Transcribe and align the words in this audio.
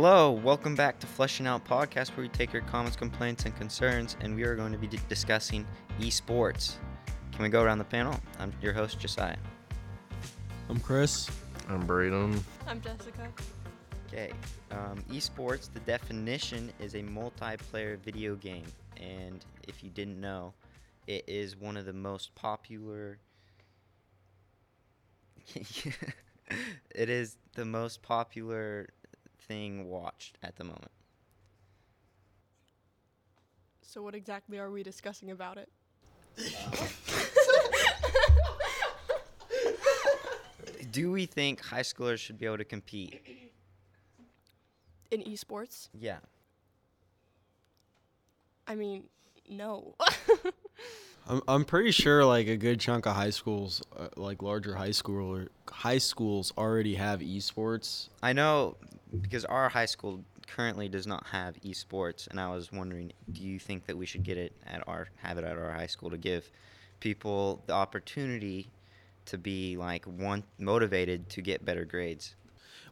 Hello, 0.00 0.30
welcome 0.30 0.76
back 0.76 1.00
to 1.00 1.08
Flushing 1.08 1.48
Out 1.48 1.64
Podcast, 1.66 2.16
where 2.16 2.22
we 2.22 2.28
take 2.28 2.52
your 2.52 2.62
comments, 2.62 2.96
complaints, 2.96 3.46
and 3.46 3.56
concerns, 3.56 4.16
and 4.20 4.36
we 4.36 4.44
are 4.44 4.54
going 4.54 4.70
to 4.70 4.78
be 4.78 4.86
d- 4.86 5.00
discussing 5.08 5.66
esports. 5.98 6.74
Can 7.32 7.42
we 7.42 7.48
go 7.48 7.64
around 7.64 7.78
the 7.78 7.84
panel? 7.84 8.14
I'm 8.38 8.52
your 8.62 8.72
host, 8.72 9.00
Josiah. 9.00 9.34
I'm 10.68 10.78
Chris. 10.78 11.28
I'm 11.68 11.84
Braden. 11.84 12.40
I'm 12.68 12.80
Jessica. 12.80 13.28
Okay, 14.06 14.30
um, 14.70 15.02
esports, 15.10 15.68
the 15.72 15.80
definition 15.80 16.70
is 16.78 16.94
a 16.94 17.02
multiplayer 17.02 17.98
video 17.98 18.36
game, 18.36 18.66
and 18.98 19.44
if 19.66 19.82
you 19.82 19.90
didn't 19.90 20.20
know, 20.20 20.54
it 21.08 21.24
is 21.26 21.56
one 21.56 21.76
of 21.76 21.86
the 21.86 21.92
most 21.92 22.32
popular. 22.36 23.18
it 26.94 27.10
is 27.10 27.36
the 27.54 27.64
most 27.64 28.00
popular 28.00 28.90
thing 29.48 29.88
watched 29.88 30.38
at 30.42 30.56
the 30.56 30.64
moment. 30.64 30.90
So, 33.82 34.02
what 34.02 34.14
exactly 34.14 34.58
are 34.58 34.70
we 34.70 34.82
discussing 34.82 35.30
about 35.30 35.56
it? 35.56 35.70
Do 40.92 41.10
we 41.10 41.26
think 41.26 41.60
high 41.60 41.80
schoolers 41.80 42.18
should 42.18 42.38
be 42.38 42.46
able 42.46 42.58
to 42.58 42.64
compete? 42.64 43.20
In 45.10 45.22
esports? 45.22 45.88
Yeah. 45.98 46.18
I 48.66 48.74
mean, 48.74 49.04
no. 49.48 49.94
I'm 51.28 51.42
I'm 51.48 51.64
pretty 51.64 51.90
sure 51.90 52.24
like 52.24 52.46
a 52.46 52.56
good 52.56 52.80
chunk 52.80 53.06
of 53.06 53.14
high 53.14 53.30
schools, 53.30 53.82
uh, 53.96 54.08
like 54.16 54.42
larger 54.42 54.74
high 54.74 54.92
school 54.92 55.46
high 55.70 55.98
schools 55.98 56.52
already 56.56 56.94
have 56.94 57.20
esports. 57.20 58.08
I 58.22 58.32
know 58.32 58.76
because 59.20 59.44
our 59.44 59.68
high 59.68 59.86
school 59.86 60.24
currently 60.46 60.88
does 60.88 61.06
not 61.06 61.26
have 61.26 61.56
esports, 61.62 62.28
and 62.28 62.40
I 62.40 62.48
was 62.50 62.72
wondering, 62.72 63.12
do 63.32 63.42
you 63.42 63.58
think 63.58 63.86
that 63.86 63.96
we 63.96 64.06
should 64.06 64.22
get 64.22 64.38
it 64.38 64.52
at 64.66 64.86
our 64.88 65.08
have 65.16 65.38
it 65.38 65.44
at 65.44 65.56
our 65.56 65.72
high 65.72 65.86
school 65.86 66.10
to 66.10 66.18
give 66.18 66.50
people 67.00 67.62
the 67.66 67.72
opportunity 67.72 68.70
to 69.26 69.38
be 69.38 69.76
like 69.76 70.04
one 70.04 70.42
motivated 70.58 71.28
to 71.30 71.42
get 71.42 71.64
better 71.64 71.84
grades? 71.84 72.34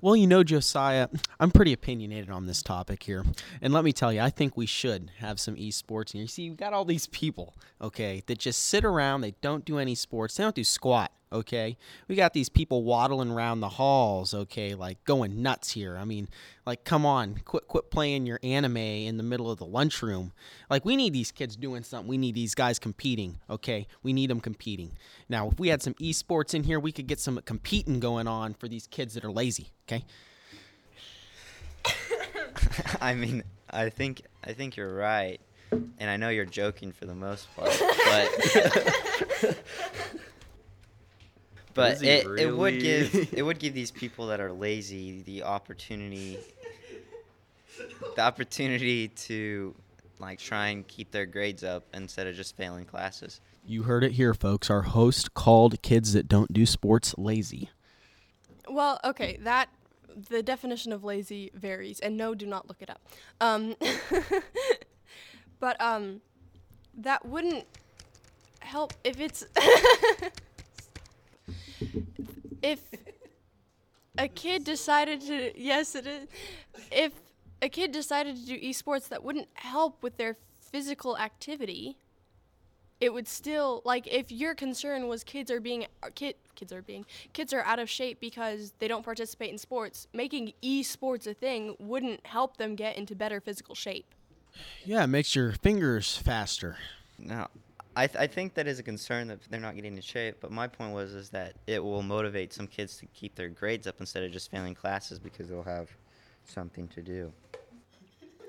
Well, 0.03 0.14
you 0.14 0.27
know, 0.27 0.45
Josiah, 0.45 1.08
I'm 1.41 1.50
pretty 1.50 1.73
opinionated 1.73 2.30
on 2.30 2.47
this 2.47 2.62
topic 2.62 3.03
here. 3.03 3.25
And 3.62 3.73
let 3.73 3.83
me 3.83 3.92
tell 3.92 4.12
you, 4.12 4.20
I 4.20 4.28
think 4.28 4.56
we 4.56 4.67
should 4.67 5.11
have 5.19 5.41
some 5.41 5.56
esports. 5.56 6.12
And 6.12 6.20
you 6.20 6.27
see, 6.27 6.42
you've 6.42 6.58
got 6.58 6.75
all 6.75 6.84
these 6.84 7.06
people, 7.06 7.55
okay, 7.80 8.23
that 8.27 8.39
just 8.39 8.67
sit 8.67 8.84
around, 8.84 9.23
they 9.23 9.34
don't 9.41 9.64
do 9.64 9.78
any 9.78 9.95
sports, 9.95 10.36
they 10.36 10.45
don't 10.45 10.55
do 10.55 10.64
squat, 10.64 11.12
okay? 11.32 11.77
We 12.08 12.16
got 12.16 12.32
these 12.32 12.48
people 12.48 12.84
waddling 12.84 13.30
around 13.30 13.60
the 13.60 13.69
halls, 13.69 14.32
okay, 14.32 14.74
like 14.74 15.02
going 15.05 15.42
nuts 15.42 15.72
here. 15.72 15.96
I 15.96 16.05
mean, 16.05 16.28
like, 16.64 16.84
come 16.84 17.05
on, 17.05 17.41
quit, 17.44 17.68
quit 17.68 17.91
playing 17.91 18.27
your 18.27 18.41
anime 18.42 18.77
in 18.77 19.16
the 19.16 19.22
middle 19.22 19.50
of 19.50 19.58
the 19.58 19.66
lunchroom. 19.66 20.33
Like, 20.70 20.84
we 20.84 20.96
need 20.96 21.12
these 21.12 21.33
kids 21.33 21.56
doing 21.56 21.83
something. 21.83 22.08
We 22.08 22.18
need 22.18 22.34
these 22.34 22.55
guys 22.55 22.78
competing, 22.78 23.38
okay? 23.48 23.86
We 24.02 24.12
need 24.12 24.30
them 24.30 24.41
competing. 24.41 24.92
Now, 25.28 25.48
if 25.50 25.58
we 25.58 25.68
had 25.68 25.83
some 25.83 25.94
esports 25.94 26.55
in 26.55 26.64
here, 26.64 26.80
we 26.80 26.92
could 26.92 27.06
get 27.06 27.20
some 27.20 27.40
competing 27.44 28.00
going 28.00 28.27
on 28.27 28.55
for 28.55 28.68
these 28.68 28.86
kids 28.86 29.14
that 29.14 29.24
are 29.24 29.33
lazy, 29.33 29.70
okay? 29.88 30.05
I 33.00 33.14
mean, 33.14 33.42
I 33.70 33.90
think 33.90 34.22
I 34.44 34.52
think 34.52 34.77
you're 34.77 34.94
right, 34.94 35.40
and 35.70 36.11
I 36.11 36.16
know 36.16 36.28
you're 36.28 36.44
joking 36.44 36.92
for 36.92 37.06
the 37.06 37.14
most 37.14 37.48
part, 37.56 37.70
but 38.06 39.56
but 41.77 41.92
Is 41.92 42.00
he 42.00 42.08
it, 42.08 42.27
it 42.41 42.56
would 42.56 42.80
give 42.80 43.14
it 43.32 43.42
would 43.44 43.58
give 43.58 43.74
these 43.74 43.91
people 43.91 44.27
that 44.28 44.41
are 44.41 44.50
lazy 44.50 45.22
the 45.22 45.44
opportunity 45.44 46.39
the 48.17 48.23
opportunity 48.23 49.08
to 49.08 49.74
like 50.18 50.39
try 50.39 50.68
and 50.68 50.89
keep 50.89 51.11
their 51.11 51.27
grades 51.27 51.62
up 51.62 51.84
instead 51.92 52.27
of 52.27 52.34
just 52.34 52.56
failing 52.56 52.86
classes. 52.86 53.40
You 53.67 53.83
heard 53.83 54.02
it 54.02 54.12
here, 54.12 54.33
folks. 54.33 54.70
Our 54.70 54.83
host 54.83 55.34
called 55.34 55.83
kids 55.83 56.14
that 56.14 56.27
don't 56.28 56.52
do 56.52 56.64
sports 56.64 57.14
lazy. 57.18 57.70
well, 58.68 58.98
okay, 59.05 59.39
that. 59.42 59.68
The 60.30 60.42
definition 60.42 60.95
of 60.95 61.05
lazy 61.05 61.51
varies, 61.52 62.01
and 62.01 62.17
no, 62.17 62.34
do 62.34 62.46
not 62.46 62.68
look 62.68 62.80
it 62.80 62.89
up. 62.89 63.02
Um, 63.39 63.77
but 65.61 65.78
um, 65.78 66.22
that 66.96 67.27
wouldn't 67.27 67.67
help 68.61 68.95
if 69.05 69.20
it's 69.20 69.45
if 72.66 72.80
a 74.18 74.28
kid 74.28 74.64
decided 74.64 75.20
to 75.20 75.52
yes 75.60 75.94
it 75.94 76.06
is 76.06 76.28
if 76.90 77.12
a 77.62 77.68
kid 77.68 77.92
decided 77.92 78.36
to 78.36 78.46
do 78.46 78.58
esports 78.60 79.08
that 79.08 79.22
wouldn't 79.22 79.48
help 79.54 80.02
with 80.02 80.16
their 80.16 80.36
physical 80.60 81.16
activity 81.18 81.96
it 83.00 83.12
would 83.12 83.28
still 83.28 83.82
like 83.84 84.06
if 84.06 84.32
your 84.32 84.54
concern 84.54 85.06
was 85.06 85.22
kids 85.22 85.50
are 85.50 85.60
being 85.60 85.86
kid 86.14 86.34
kids 86.54 86.72
are 86.72 86.82
being 86.82 87.04
kids 87.32 87.52
are 87.52 87.62
out 87.62 87.78
of 87.78 87.88
shape 87.88 88.18
because 88.20 88.72
they 88.78 88.88
don't 88.88 89.04
participate 89.04 89.50
in 89.50 89.58
sports 89.58 90.08
making 90.12 90.52
esports 90.62 91.27
a 91.27 91.34
thing 91.34 91.77
wouldn't 91.78 92.27
help 92.27 92.56
them 92.56 92.74
get 92.74 92.96
into 92.96 93.14
better 93.14 93.40
physical 93.40 93.74
shape 93.74 94.14
Yeah, 94.84 95.04
it 95.04 95.08
makes 95.08 95.36
your 95.36 95.52
fingers 95.52 96.16
faster. 96.16 96.78
No, 97.18 97.48
I, 97.96 98.07
th- 98.07 98.20
I 98.20 98.27
think 98.27 98.55
that 98.55 98.67
is 98.67 98.79
a 98.79 98.83
concern 98.83 99.27
that 99.29 99.40
they're 99.51 99.58
not 99.58 99.74
getting 99.74 99.96
in 99.96 100.02
shape. 100.02 100.36
But 100.40 100.52
my 100.52 100.68
point 100.68 100.92
was 100.92 101.14
is 101.14 101.30
that 101.30 101.55
it 101.67 101.83
will 101.83 102.02
motivate 102.02 102.52
some 102.52 102.67
kids 102.67 102.96
to 102.98 103.07
keep 103.07 103.34
their 103.34 103.48
grades 103.48 103.86
up 103.86 103.96
instead 104.01 104.23
of 104.23 104.30
just 104.30 104.51
failing 104.51 104.74
classes 104.74 105.18
because 105.18 105.48
they'll 105.48 105.62
have 105.62 105.90
something 106.45 106.86
to 106.89 107.02
do. 107.02 107.33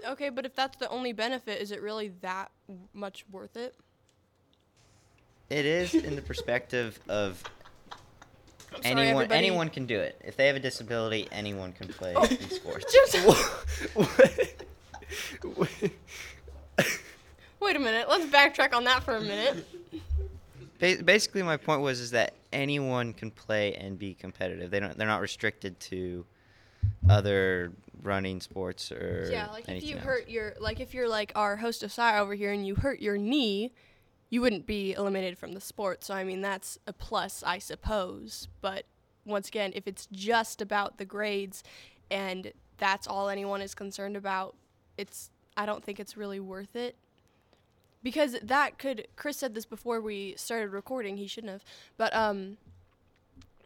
okay 0.07 0.29
but 0.29 0.45
if 0.45 0.55
that's 0.55 0.77
the 0.77 0.87
only 0.89 1.11
benefit 1.13 1.59
is 1.61 1.71
it 1.71 1.81
really 1.81 2.09
that 2.21 2.51
much 2.93 3.25
worth 3.31 3.57
it 3.57 3.75
It 5.49 5.65
is 5.65 5.95
in 5.95 6.15
the 6.15 6.21
perspective 6.21 6.99
of 7.07 7.41
anyone. 8.83 9.27
Oh. 9.31 9.33
Anyone 9.33 9.69
can 9.69 9.85
do 9.85 9.99
it. 9.99 10.21
If 10.23 10.35
they 10.35 10.47
have 10.47 10.55
a 10.55 10.59
disability, 10.59 11.27
anyone 11.31 11.73
can 11.73 11.87
play 11.87 12.13
oh. 12.15 12.25
esports. 12.25 12.83
wait 17.67 17.75
a 17.75 17.79
minute 17.79 18.07
let's 18.09 18.25
backtrack 18.25 18.73
on 18.73 18.83
that 18.83 19.03
for 19.03 19.15
a 19.17 19.21
minute 19.21 19.65
Ba- 20.79 21.01
basically, 21.03 21.41
my 21.43 21.57
point 21.57 21.81
was 21.81 21.99
is 21.99 22.11
that 22.11 22.33
anyone 22.53 23.13
can 23.13 23.31
play 23.31 23.73
and 23.75 23.97
be 23.97 24.13
competitive. 24.13 24.69
They 24.69 24.79
don't. 24.79 24.97
They're 24.97 25.07
not 25.07 25.21
restricted 25.21 25.79
to 25.81 26.25
other 27.09 27.71
running 28.03 28.39
sports 28.39 28.91
or 28.91 29.27
yeah 29.31 29.47
like 29.51 29.67
if 29.67 29.83
you 29.83 29.95
else. 29.95 30.05
hurt 30.05 30.29
your 30.29 30.53
like 30.59 30.79
if 30.79 30.93
you're 30.93 31.09
like 31.09 31.31
our 31.35 31.55
host 31.57 31.81
Josiah 31.81 32.21
over 32.21 32.35
here 32.35 32.51
and 32.51 32.65
you 32.65 32.75
hurt 32.75 32.99
your 32.99 33.17
knee 33.17 33.73
you 34.29 34.39
wouldn't 34.39 34.67
be 34.67 34.93
eliminated 34.93 35.37
from 35.37 35.53
the 35.53 35.59
sport 35.59 36.03
so 36.03 36.13
i 36.13 36.23
mean 36.23 36.39
that's 36.39 36.77
a 36.85 36.93
plus 36.93 37.43
i 37.45 37.57
suppose 37.57 38.47
but 38.61 38.85
once 39.25 39.47
again 39.47 39.71
if 39.75 39.87
it's 39.87 40.07
just 40.11 40.61
about 40.61 40.99
the 40.99 41.05
grades 41.05 41.63
and 42.11 42.53
that's 42.77 43.07
all 43.07 43.29
anyone 43.29 43.61
is 43.61 43.73
concerned 43.73 44.15
about 44.15 44.55
it's 44.97 45.31
i 45.57 45.65
don't 45.65 45.83
think 45.83 45.99
it's 45.99 46.15
really 46.15 46.39
worth 46.39 46.75
it 46.75 46.95
because 48.03 48.37
that 48.41 48.77
could 48.77 49.07
chris 49.15 49.37
said 49.37 49.53
this 49.53 49.65
before 49.65 50.01
we 50.01 50.33
started 50.37 50.71
recording 50.71 51.17
he 51.17 51.27
shouldn't 51.27 51.51
have 51.51 51.63
but 51.97 52.13
um 52.15 52.57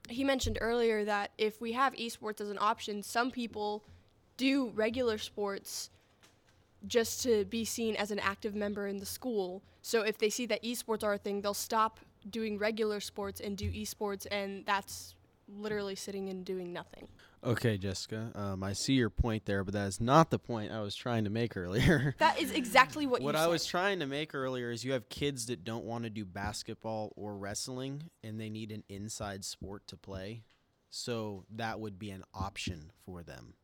he 0.09 0.23
mentioned 0.23 0.57
earlier 0.61 1.05
that 1.05 1.31
if 1.37 1.61
we 1.61 1.71
have 1.73 1.93
esports 1.93 2.41
as 2.41 2.49
an 2.49 2.57
option 2.59 3.01
some 3.03 3.31
people 3.31 3.83
do 4.37 4.71
regular 4.75 5.17
sports 5.17 5.89
just 6.87 7.21
to 7.23 7.45
be 7.45 7.63
seen 7.63 7.95
as 7.95 8.11
an 8.11 8.19
active 8.19 8.55
member 8.55 8.87
in 8.87 8.97
the 8.97 9.05
school. 9.05 9.61
So 9.81 10.01
if 10.01 10.17
they 10.17 10.29
see 10.29 10.45
that 10.47 10.63
esports 10.63 11.03
are 11.03 11.13
a 11.13 11.17
thing, 11.17 11.41
they'll 11.41 11.53
stop 11.53 11.99
doing 12.29 12.57
regular 12.57 12.99
sports 12.99 13.39
and 13.39 13.57
do 13.57 13.71
esports, 13.71 14.25
and 14.31 14.65
that's 14.65 15.15
literally 15.47 15.95
sitting 15.95 16.29
and 16.29 16.45
doing 16.45 16.71
nothing. 16.71 17.07
Okay, 17.43 17.77
Jessica, 17.79 18.31
um, 18.35 18.63
I 18.63 18.73
see 18.73 18.93
your 18.93 19.09
point 19.09 19.45
there, 19.45 19.63
but 19.63 19.73
that 19.73 19.87
is 19.87 19.99
not 19.99 20.29
the 20.29 20.37
point 20.37 20.71
I 20.71 20.81
was 20.81 20.95
trying 20.95 21.23
to 21.23 21.31
make 21.31 21.57
earlier. 21.57 22.15
That 22.19 22.39
is 22.39 22.51
exactly 22.51 23.07
what, 23.07 23.21
what 23.21 23.35
I 23.35 23.43
said. 23.43 23.49
was 23.49 23.65
trying 23.65 23.99
to 23.99 24.05
make 24.05 24.35
earlier 24.35 24.69
is 24.69 24.83
you 24.83 24.93
have 24.93 25.09
kids 25.09 25.47
that 25.47 25.63
don't 25.63 25.85
want 25.85 26.03
to 26.03 26.09
do 26.11 26.23
basketball 26.23 27.13
or 27.15 27.35
wrestling 27.35 28.03
and 28.23 28.39
they 28.39 28.49
need 28.49 28.71
an 28.71 28.83
inside 28.89 29.43
sport 29.43 29.87
to 29.87 29.97
play. 29.97 30.43
So 30.91 31.45
that 31.55 31.79
would 31.79 31.97
be 31.97 32.11
an 32.11 32.23
option 32.33 32.91
for 33.05 33.23
them. 33.23 33.55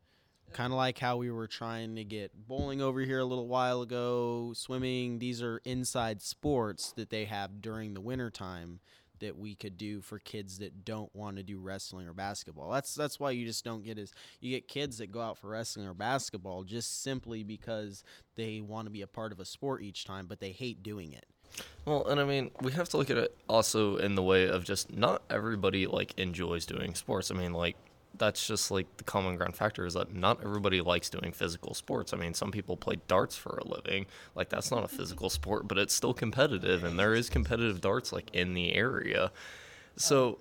Kind 0.54 0.72
of 0.72 0.78
like 0.78 0.98
how 0.98 1.18
we 1.18 1.30
were 1.30 1.48
trying 1.48 1.98
to 1.98 2.06
get 2.06 2.32
bowling 2.48 2.82
over 2.82 3.02
here 3.02 3.20
a 3.20 3.26
little 3.26 3.50
while 3.50 3.82
ago, 3.82 4.54
swimming. 4.56 5.20
These 5.20 5.44
are 5.44 5.62
inside 5.66 6.22
sports 6.22 6.94
that 6.94 7.10
they 7.10 7.26
have 7.26 7.62
during 7.62 7.94
the 7.94 8.02
winter 8.02 8.32
time 8.32 8.80
that 9.19 9.38
we 9.38 9.56
could 9.56 9.78
do 9.78 10.02
for 10.02 10.19
kids 10.19 10.60
that 10.60 10.86
don't 10.86 11.14
want 11.16 11.38
to 11.38 11.44
do 11.44 11.60
wrestling 11.60 12.08
or 12.08 12.14
basketball. 12.14 12.72
That's 12.72 12.94
that's 12.96 13.19
why 13.19 13.31
you 13.31 13.46
just 13.46 13.64
don't 13.64 13.84
get 13.84 13.98
as 13.98 14.12
you 14.40 14.52
get 14.52 14.68
kids 14.68 14.98
that 14.98 15.12
go 15.12 15.22
out 15.22 15.38
for 15.38 15.50
wrestling 15.50 15.88
or 15.88 15.94
basketball 15.94 16.64
just 16.64 17.04
simply 17.04 17.44
because 17.44 18.04
they 18.36 18.62
want 18.62 18.86
to 18.86 18.92
be 18.92 19.02
a 19.02 19.08
part 19.08 19.31
of 19.31 19.40
a 19.40 19.46
sport 19.46 19.81
each 19.81 20.06
time, 20.06 20.28
but 20.28 20.40
they 20.40 20.52
hate 20.52 20.84
doing 20.84 21.14
it. 21.14 21.25
Well, 21.86 22.06
and 22.08 22.19
I 22.19 22.25
mean, 22.25 22.52
we 22.62 22.74
have 22.74 22.90
to 22.90 22.98
look 22.98 23.10
at 23.10 23.18
it 23.18 23.36
also 23.48 23.96
in 23.96 24.16
the 24.16 24.24
way 24.24 24.48
of 24.48 24.64
just 24.64 24.92
not 24.92 25.22
everybody 25.30 25.88
like 25.88 26.14
enjoys 26.18 26.66
doing 26.66 26.94
sports. 26.96 27.31
I 27.31 27.36
mean, 27.36 27.54
like 27.54 27.78
that's 28.18 28.48
just 28.48 28.72
like 28.72 28.86
the 28.98 29.04
common 29.04 29.36
ground 29.36 29.56
factor 29.56 29.86
is 29.86 29.94
that 29.94 30.14
not 30.14 30.40
everybody 30.44 30.81
likes 30.81 31.10
doing 31.10 31.31
physical 31.31 31.74
sports. 31.74 32.14
I 32.14 32.18
mean, 32.18 32.34
some 32.34 32.52
people 32.52 32.78
play 32.78 32.98
darts 33.08 33.36
for 33.36 33.58
a 33.58 33.68
living. 33.68 34.06
Like 34.36 34.50
that's 34.50 34.72
not 34.72 34.84
a 34.84 34.88
mm-hmm. 34.88 34.98
physical 34.98 35.30
sport, 35.30 35.68
but 35.68 35.78
it's 35.78 35.94
still 35.94 36.14
competitive, 36.14 36.84
and 36.84 37.00
there 37.00 37.14
is 37.14 37.30
competitive 37.30 37.81
darts 37.81 38.12
like 38.12 38.30
in 38.34 38.54
the 38.54 38.74
area. 38.74 39.31
So 39.96 40.18
oh. 40.19 40.38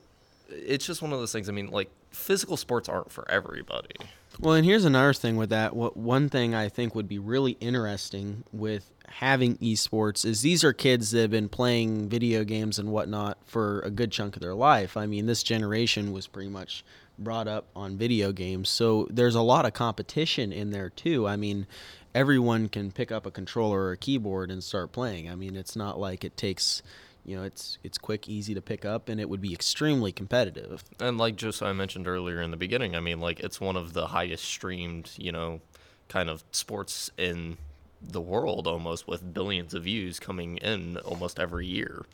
it's 0.50 0.86
just 0.86 1.02
one 1.02 1.12
of 1.12 1.18
those 1.18 1.32
things. 1.32 1.48
I 1.48 1.52
mean, 1.52 1.70
like 1.70 1.90
physical 2.10 2.56
sports 2.56 2.88
aren't 2.88 3.12
for 3.12 3.30
everybody. 3.30 3.96
Well, 4.38 4.54
and 4.54 4.66
here's 4.66 4.84
another 4.84 5.14
thing 5.14 5.36
with 5.36 5.50
that. 5.50 5.74
What 5.74 5.96
one 5.96 6.28
thing 6.28 6.54
I 6.54 6.68
think 6.68 6.94
would 6.94 7.08
be 7.08 7.18
really 7.18 7.52
interesting 7.52 8.44
with 8.52 8.90
having 9.08 9.56
esports 9.58 10.24
is 10.24 10.42
these 10.42 10.62
are 10.62 10.72
kids 10.72 11.10
that 11.12 11.22
have 11.22 11.30
been 11.30 11.48
playing 11.48 12.08
video 12.08 12.44
games 12.44 12.78
and 12.78 12.90
whatnot 12.90 13.38
for 13.46 13.80
a 13.80 13.90
good 13.90 14.12
chunk 14.12 14.36
of 14.36 14.42
their 14.42 14.54
life. 14.54 14.96
I 14.96 15.06
mean, 15.06 15.26
this 15.26 15.42
generation 15.42 16.12
was 16.12 16.26
pretty 16.26 16.50
much 16.50 16.84
brought 17.18 17.48
up 17.48 17.66
on 17.74 17.96
video 17.96 18.32
games, 18.32 18.68
so 18.68 19.06
there's 19.10 19.34
a 19.34 19.42
lot 19.42 19.64
of 19.64 19.72
competition 19.72 20.52
in 20.52 20.70
there 20.70 20.90
too. 20.90 21.26
I 21.26 21.36
mean, 21.36 21.66
everyone 22.14 22.68
can 22.68 22.92
pick 22.92 23.12
up 23.12 23.26
a 23.26 23.30
controller 23.30 23.80
or 23.82 23.92
a 23.92 23.96
keyboard 23.96 24.50
and 24.50 24.62
start 24.62 24.92
playing. 24.92 25.30
I 25.30 25.34
mean, 25.34 25.56
it's 25.56 25.76
not 25.76 25.98
like 25.98 26.24
it 26.24 26.36
takes 26.36 26.82
you 27.26 27.36
know 27.36 27.42
it's 27.42 27.76
it's 27.82 27.98
quick 27.98 28.28
easy 28.28 28.54
to 28.54 28.62
pick 28.62 28.84
up 28.84 29.08
and 29.08 29.20
it 29.20 29.28
would 29.28 29.40
be 29.40 29.52
extremely 29.52 30.12
competitive 30.12 30.84
And 31.00 31.18
like 31.18 31.34
just 31.36 31.60
I 31.60 31.72
mentioned 31.72 32.06
earlier 32.06 32.40
in 32.40 32.52
the 32.52 32.56
beginning, 32.56 32.94
I 32.94 33.00
mean, 33.00 33.20
like 33.20 33.40
it's 33.40 33.60
one 33.60 33.76
of 33.76 33.92
the 33.92 34.06
highest 34.06 34.44
streamed, 34.44 35.10
you 35.16 35.32
know, 35.32 35.60
kind 36.08 36.30
of 36.30 36.44
sports 36.52 37.10
in 37.18 37.58
the 38.00 38.20
world 38.20 38.66
almost 38.66 39.08
with 39.08 39.34
billions 39.34 39.74
of 39.74 39.82
views 39.84 40.20
coming 40.20 40.58
in 40.58 40.98
almost 40.98 41.40
every 41.40 41.66
year. 41.66 42.06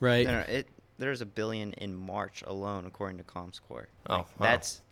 right 0.00 0.26
No, 0.26 0.32
no, 0.32 0.40
it 0.40 0.66
there's 0.98 1.20
a 1.20 1.26
billion 1.26 1.72
in 1.74 1.94
March 1.94 2.42
alone, 2.46 2.86
according 2.86 3.18
to 3.18 3.24
ComScore. 3.24 3.86
Oh, 4.08 4.16
wow. 4.16 4.26
that's 4.38 4.82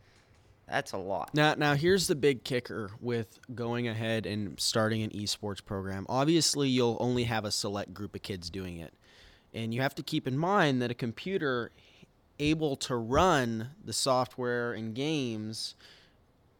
that's 0.68 0.92
a 0.92 0.98
lot. 0.98 1.32
Now, 1.32 1.54
now 1.54 1.74
here's 1.74 2.08
the 2.08 2.16
big 2.16 2.42
kicker 2.42 2.90
with 3.00 3.38
going 3.54 3.86
ahead 3.86 4.26
and 4.26 4.58
starting 4.58 5.02
an 5.02 5.10
esports 5.10 5.64
program. 5.64 6.06
Obviously, 6.08 6.68
you'll 6.68 6.96
only 6.98 7.24
have 7.24 7.44
a 7.44 7.52
select 7.52 7.94
group 7.94 8.16
of 8.16 8.22
kids 8.22 8.50
doing 8.50 8.78
it, 8.78 8.92
and 9.54 9.72
you 9.72 9.80
have 9.80 9.94
to 9.96 10.02
keep 10.02 10.26
in 10.26 10.36
mind 10.36 10.82
that 10.82 10.90
a 10.90 10.94
computer 10.94 11.70
able 12.38 12.76
to 12.76 12.96
run 12.96 13.70
the 13.82 13.92
software 13.92 14.72
and 14.72 14.94
games 14.94 15.74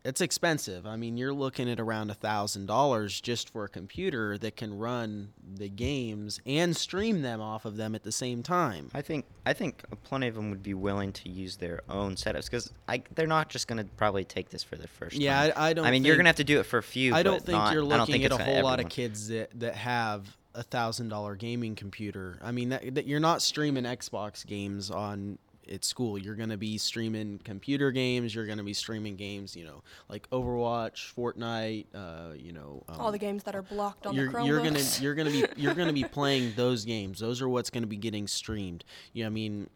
it's 0.06 0.20
expensive. 0.20 0.87
I 0.87 0.97
mean, 0.97 1.17
you're 1.17 1.32
looking 1.32 1.69
at 1.69 1.81
around 1.81 2.11
a 2.11 2.14
thousand 2.14 2.67
dollars 2.67 3.20
just 3.20 3.50
for 3.50 3.64
a 3.64 3.69
computer 3.69 4.38
that 4.38 4.56
can 4.56 4.79
run 4.79 5.32
the 5.56 5.69
games 5.69 6.41
and 6.47 6.76
stream 6.76 7.23
them 7.23 7.41
off 7.41 7.64
of 7.64 7.76
them 7.76 7.94
at 7.94 8.05
the 8.05 8.12
same 8.12 8.43
time. 8.43 8.91
I 8.94 9.03
think 9.03 9.25
I 9.44 9.53
think 9.53 9.82
plenty 10.05 10.29
of 10.29 10.35
them 10.37 10.50
would 10.50 10.62
be 10.62 10.75
willing 10.75 11.12
to 11.14 11.29
use 11.29 11.56
their 11.56 11.81
own 11.88 12.14
setups 12.14 12.44
because 12.44 12.73
they're 13.14 13.26
not 13.26 13.49
just 13.49 13.67
gonna 13.67 13.85
probably 13.97 14.25
take 14.25 14.50
this 14.50 14.62
for 14.62 14.76
the 14.76 14.88
first 14.88 15.17
Yeah, 15.17 15.49
time. 15.49 15.53
I, 15.56 15.69
I 15.69 15.73
don't. 15.73 15.85
I 15.87 15.91
mean, 15.91 16.05
you're 16.05 16.17
gonna 16.17 16.29
have 16.29 16.37
to 16.37 16.44
do 16.44 16.61
it 16.61 16.67
for 16.67 16.79
a 16.79 16.82
few. 16.82 17.14
I 17.14 17.23
don't 17.23 17.44
think 17.44 17.58
not- 17.58 17.73
you're 17.73 17.82
looking 17.85 18.12
think 18.12 18.25
at 18.25 18.32
a 18.32 18.37
whole 18.43 18.56
for 18.58 18.62
lot 18.62 18.81
of 18.81 18.88
kids 18.88 19.29
that, 19.29 19.50
that 19.58 19.75
have 19.75 20.37
a 20.55 20.62
thousand 20.62 21.08
dollar 21.08 21.35
gaming 21.35 21.75
computer. 21.75 22.38
I 22.43 22.53
mean, 22.53 22.70
that, 22.70 22.94
that 22.94 23.06
you're 23.06 23.20
not 23.20 23.43
streaming 23.43 23.85
Xbox 23.85 24.47
games 24.47 24.91
on 24.91 25.38
at 25.71 25.85
school. 25.85 26.19
You're 26.19 26.35
going 26.35 26.51
to 26.51 26.57
be 26.57 26.79
streaming 26.79 27.39
computer 27.45 27.91
games. 27.91 28.35
You're 28.35 28.47
going 28.47 28.59
to 28.59 28.65
be 28.65 28.75
streaming 28.75 29.17
games, 29.17 29.57
you 29.57 29.65
know, 29.65 29.83
like 30.09 30.29
Overwatch, 30.31 31.15
Fortnite. 31.15 31.87
Uh, 31.95 32.35
you 32.37 32.53
know, 32.53 32.85
um, 32.89 33.01
All 33.01 33.13
the 33.13 33.19
games 33.19 33.43
that 33.45 33.55
are 33.55 33.63
blocked 33.63 34.07
on 34.07 34.15
you're, 34.15 34.27
the 34.29 34.39
Chromebooks. 34.39 34.47
you're 34.47 34.63
gonna 34.63 34.81
you're 35.01 35.15
gonna 35.15 35.31
be 35.31 35.45
you're 35.57 35.75
gonna 35.75 35.93
be 35.93 36.05
playing 36.19 36.53
those 36.57 36.85
games. 36.85 37.19
Those 37.19 37.41
are 37.43 37.49
what's 37.49 37.71
gonna 37.71 37.87
be 37.87 37.97
getting 37.97 38.27
streamed. 38.27 38.85
You 39.13 39.25
know, 39.25 39.29
I 39.29 39.31
mean, 39.31 39.71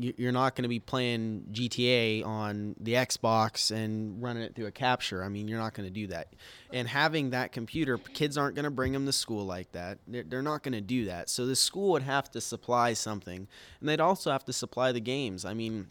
you're 0.00 0.32
not 0.32 0.56
gonna 0.56 0.68
be 0.68 0.78
playing 0.78 1.44
GTA 1.52 2.24
on 2.24 2.74
the 2.80 2.94
Xbox 2.94 3.70
and 3.70 4.22
running 4.22 4.42
it 4.42 4.54
through 4.54 4.66
a 4.66 4.72
capture. 4.72 5.22
I 5.22 5.28
mean, 5.28 5.48
you're 5.48 5.58
not 5.58 5.74
gonna 5.74 5.90
do 5.90 6.06
that. 6.08 6.34
And 6.72 6.88
having 6.88 7.30
that 7.30 7.52
computer, 7.52 7.98
kids 7.98 8.38
aren't 8.38 8.56
gonna 8.56 8.70
bring 8.70 8.92
them 8.92 9.06
to 9.06 9.12
school 9.12 9.44
like 9.44 9.72
that. 9.72 9.98
They're, 10.06 10.42
not 10.42 10.62
gonna 10.62 10.80
do 10.80 11.04
that. 11.04 11.28
So 11.28 11.46
the 11.46 11.56
school 11.56 11.92
would 11.92 12.02
have 12.02 12.30
to 12.30 12.40
supply 12.40 12.94
something, 12.94 13.46
and 13.80 13.88
they'd 13.88 14.00
also 14.00 14.30
have 14.30 14.44
to 14.46 14.52
supply 14.52 14.92
the 14.92 15.00
games. 15.00 15.44
I 15.44 15.54
mean. 15.54 15.88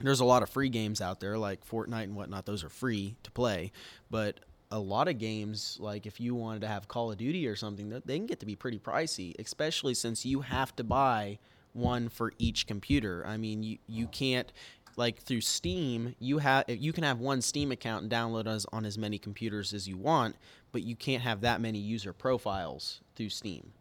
There's 0.00 0.20
a 0.20 0.24
lot 0.24 0.42
of 0.42 0.48
free 0.50 0.70
games 0.70 1.00
out 1.00 1.20
there 1.20 1.38
like 1.38 1.64
Fortnite 1.64 2.04
and 2.04 2.16
whatnot. 2.16 2.44
Those 2.44 2.64
are 2.64 2.68
free 2.68 3.14
to 3.22 3.30
play, 3.30 3.70
but 4.10 4.40
a 4.72 4.78
lot 4.78 5.06
of 5.06 5.18
games, 5.18 5.76
like 5.78 6.06
if 6.06 6.18
you 6.18 6.34
wanted 6.34 6.62
to 6.62 6.66
have 6.66 6.88
Call 6.88 7.12
of 7.12 7.18
Duty 7.18 7.46
or 7.46 7.54
something, 7.54 7.90
they 8.04 8.16
can 8.16 8.26
get 8.26 8.40
to 8.40 8.46
be 8.46 8.56
pretty 8.56 8.78
pricey, 8.78 9.34
especially 9.38 9.94
since 9.94 10.24
you 10.26 10.40
have 10.40 10.74
to 10.76 10.82
buy 10.82 11.38
one 11.72 12.08
for 12.08 12.32
each 12.38 12.66
computer. 12.66 13.24
I 13.26 13.36
mean, 13.36 13.62
you 13.62 13.78
you 13.86 14.06
can't 14.06 14.52
like 14.96 15.18
through 15.22 15.40
Steam, 15.40 16.14
you 16.18 16.38
have 16.38 16.64
you 16.68 16.92
can 16.92 17.04
have 17.04 17.18
one 17.18 17.40
Steam 17.42 17.72
account 17.72 18.02
and 18.02 18.12
download 18.12 18.46
us 18.46 18.66
on 18.72 18.84
as 18.84 18.98
many 18.98 19.18
computers 19.18 19.72
as 19.72 19.88
you 19.88 19.96
want, 19.96 20.36
but 20.70 20.82
you 20.82 20.96
can't 20.96 21.22
have 21.22 21.40
that 21.42 21.60
many 21.60 21.78
user 21.78 22.12
profiles 22.12 23.00
through 23.16 23.30
Steam. 23.30 23.72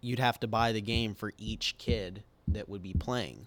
You'd 0.00 0.18
have 0.18 0.38
to 0.40 0.46
buy 0.46 0.72
the 0.72 0.80
game 0.80 1.14
for 1.14 1.32
each 1.38 1.76
kid 1.78 2.22
that 2.48 2.68
would 2.68 2.82
be 2.82 2.92
playing. 2.92 3.46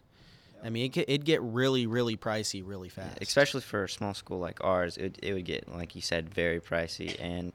I 0.64 0.70
mean, 0.70 0.92
it 0.94 0.98
it'd 0.98 1.26
get 1.26 1.42
really, 1.42 1.88
really 1.88 2.18
pricey 2.18 2.62
really 2.66 2.90
fast. 2.90 3.18
especially 3.22 3.62
for 3.62 3.86
a 3.86 3.90
small 3.90 4.14
school 4.14 4.40
like 4.40 4.62
ours, 4.64 4.98
it, 4.98 5.18
it 5.22 5.34
would 5.34 5.46
get, 5.46 5.74
like 5.74 5.96
you 5.96 6.02
said, 6.02 6.34
very 6.34 6.60
pricey. 6.60 7.16
And 7.20 7.54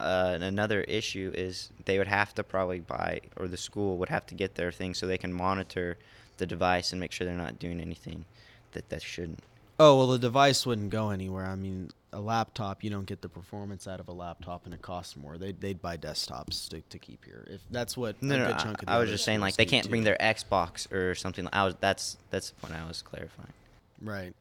uh, 0.00 0.38
another 0.40 0.82
issue 0.82 1.32
is 1.34 1.70
they 1.84 1.98
would 1.98 2.08
have 2.08 2.34
to 2.36 2.42
probably 2.44 2.80
buy, 2.80 3.20
or 3.36 3.48
the 3.48 3.56
school 3.56 3.96
would 3.98 4.08
have 4.08 4.26
to 4.26 4.34
get 4.34 4.54
their 4.54 4.72
thing 4.72 4.94
so 4.94 5.06
they 5.06 5.18
can 5.18 5.32
monitor 5.32 5.96
the 6.38 6.46
device 6.46 6.92
and 6.92 7.00
make 7.00 7.12
sure 7.12 7.26
they're 7.26 7.34
not 7.36 7.58
doing 7.58 7.80
anything 7.80 8.24
that 8.72 8.88
that 8.90 9.02
shouldn't. 9.02 9.40
Oh 9.80 9.96
well, 9.98 10.06
the 10.08 10.18
device 10.18 10.66
wouldn't 10.66 10.90
go 10.90 11.10
anywhere. 11.10 11.46
I 11.46 11.54
mean, 11.54 11.90
a 12.12 12.20
laptop, 12.20 12.82
you 12.82 12.90
don't 12.90 13.06
get 13.06 13.22
the 13.22 13.28
performance 13.28 13.86
out 13.86 14.00
of 14.00 14.08
a 14.08 14.12
laptop, 14.12 14.64
and 14.64 14.74
it 14.74 14.82
costs 14.82 15.16
more. 15.16 15.38
They'd 15.38 15.60
they'd 15.60 15.80
buy 15.80 15.96
desktops 15.96 16.68
to, 16.70 16.80
to 16.80 16.98
keep 16.98 17.24
here. 17.24 17.44
If 17.48 17.60
that's 17.70 17.96
what 17.96 18.20
No, 18.22 18.34
a 18.34 18.38
no, 18.38 18.46
good 18.46 18.54
I- 18.54 18.58
chunk 18.58 18.80
of 18.82 18.86
the 18.86 18.92
I 18.92 18.98
was 18.98 19.10
just 19.10 19.24
saying 19.24 19.40
like 19.40 19.56
they 19.56 19.66
can't 19.66 19.84
too. 19.84 19.90
bring 19.90 20.04
their 20.04 20.16
Xbox 20.20 20.90
or 20.92 21.14
something. 21.14 21.48
I 21.52 21.64
was 21.64 21.74
that's 21.80 22.16
that's 22.30 22.50
the 22.50 22.56
point 22.60 22.74
I 22.74 22.86
was 22.88 23.02
clarifying. 23.02 23.52
right. 24.02 24.34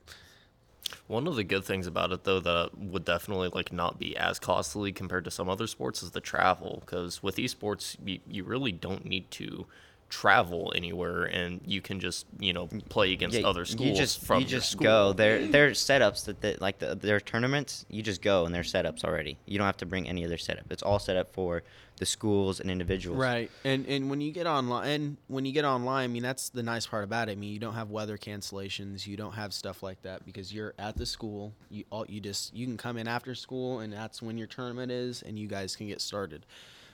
One 1.07 1.27
of 1.27 1.35
the 1.35 1.43
good 1.43 1.63
things 1.63 1.87
about 1.87 2.11
it, 2.11 2.23
though, 2.23 2.39
that 2.39 2.77
would 2.77 3.05
definitely 3.05 3.49
like 3.53 3.71
not 3.71 3.99
be 3.99 4.15
as 4.17 4.39
costly 4.39 4.91
compared 4.91 5.25
to 5.25 5.31
some 5.31 5.49
other 5.49 5.67
sports 5.67 6.03
is 6.03 6.11
the 6.11 6.21
travel. 6.21 6.81
Because 6.85 7.23
with 7.23 7.37
esports, 7.37 7.97
you, 8.03 8.19
you 8.27 8.43
really 8.43 8.71
don't 8.71 9.05
need 9.05 9.29
to 9.31 9.65
travel 10.09 10.71
anywhere, 10.75 11.25
and 11.25 11.61
you 11.65 11.81
can 11.81 11.99
just 11.99 12.25
you 12.39 12.53
know 12.53 12.67
play 12.89 13.11
against 13.13 13.37
Yeah, 13.37 13.47
other 13.47 13.65
schools 13.65 13.89
you 13.89 13.95
just 13.95 14.21
from 14.25 14.41
you 14.41 14.47
your 14.47 14.59
just 14.59 14.71
school. 14.71 14.83
go. 14.83 15.13
Their 15.13 15.47
their 15.47 15.71
setups 15.71 16.25
that, 16.25 16.41
that 16.41 16.61
like 16.61 16.79
the, 16.79 16.95
their 16.95 17.19
tournaments, 17.19 17.85
you 17.89 18.01
just 18.01 18.21
go 18.21 18.45
and 18.45 18.53
their 18.55 18.63
setups 18.63 19.03
already. 19.03 19.37
You 19.45 19.57
don't 19.57 19.65
have 19.65 19.77
to 19.77 19.85
bring 19.85 20.07
any 20.07 20.25
other 20.25 20.37
setup. 20.37 20.71
It's 20.71 20.83
all 20.83 20.99
set 20.99 21.17
up 21.17 21.33
for 21.33 21.63
the 21.97 22.05
schools 22.05 22.59
and 22.59 22.69
individuals. 22.71 23.17
Right, 23.19 23.51
and 23.63 23.85
and 23.87 24.09
when 24.09 24.21
you 24.21 24.31
get 24.31 24.47
online, 24.47 24.87
and 24.89 25.17
when 25.27 25.45
you 25.45 25.51
get 25.51 25.65
online, 25.65 26.05
I 26.05 26.07
mean 26.07 26.23
that's 26.23 26.49
the 26.49 26.63
nice 26.63 26.87
part 26.87 27.03
about 27.03 27.27
it. 27.27 27.33
I 27.33 27.35
mean 27.35 27.51
you 27.51 27.59
don't 27.59 27.73
have 27.73 27.89
weather 27.89 28.17
cancellations, 28.17 29.05
you 29.07 29.17
don't 29.17 29.33
have 29.33 29.53
stuff 29.53 29.83
like 29.83 30.01
that 30.03 30.25
because 30.25 30.53
you're 30.53 30.73
at 30.79 30.95
the 30.95 31.05
school. 31.05 31.53
You 31.69 31.83
all 31.89 32.05
you 32.07 32.21
just 32.21 32.53
you 32.55 32.65
can 32.65 32.77
come 32.77 32.97
in 32.97 33.07
after 33.07 33.35
school, 33.35 33.79
and 33.79 33.91
that's 33.91 34.21
when 34.21 34.37
your 34.37 34.47
tournament 34.47 34.91
is, 34.91 35.21
and 35.21 35.37
you 35.37 35.47
guys 35.47 35.75
can 35.75 35.87
get 35.87 36.01
started. 36.01 36.45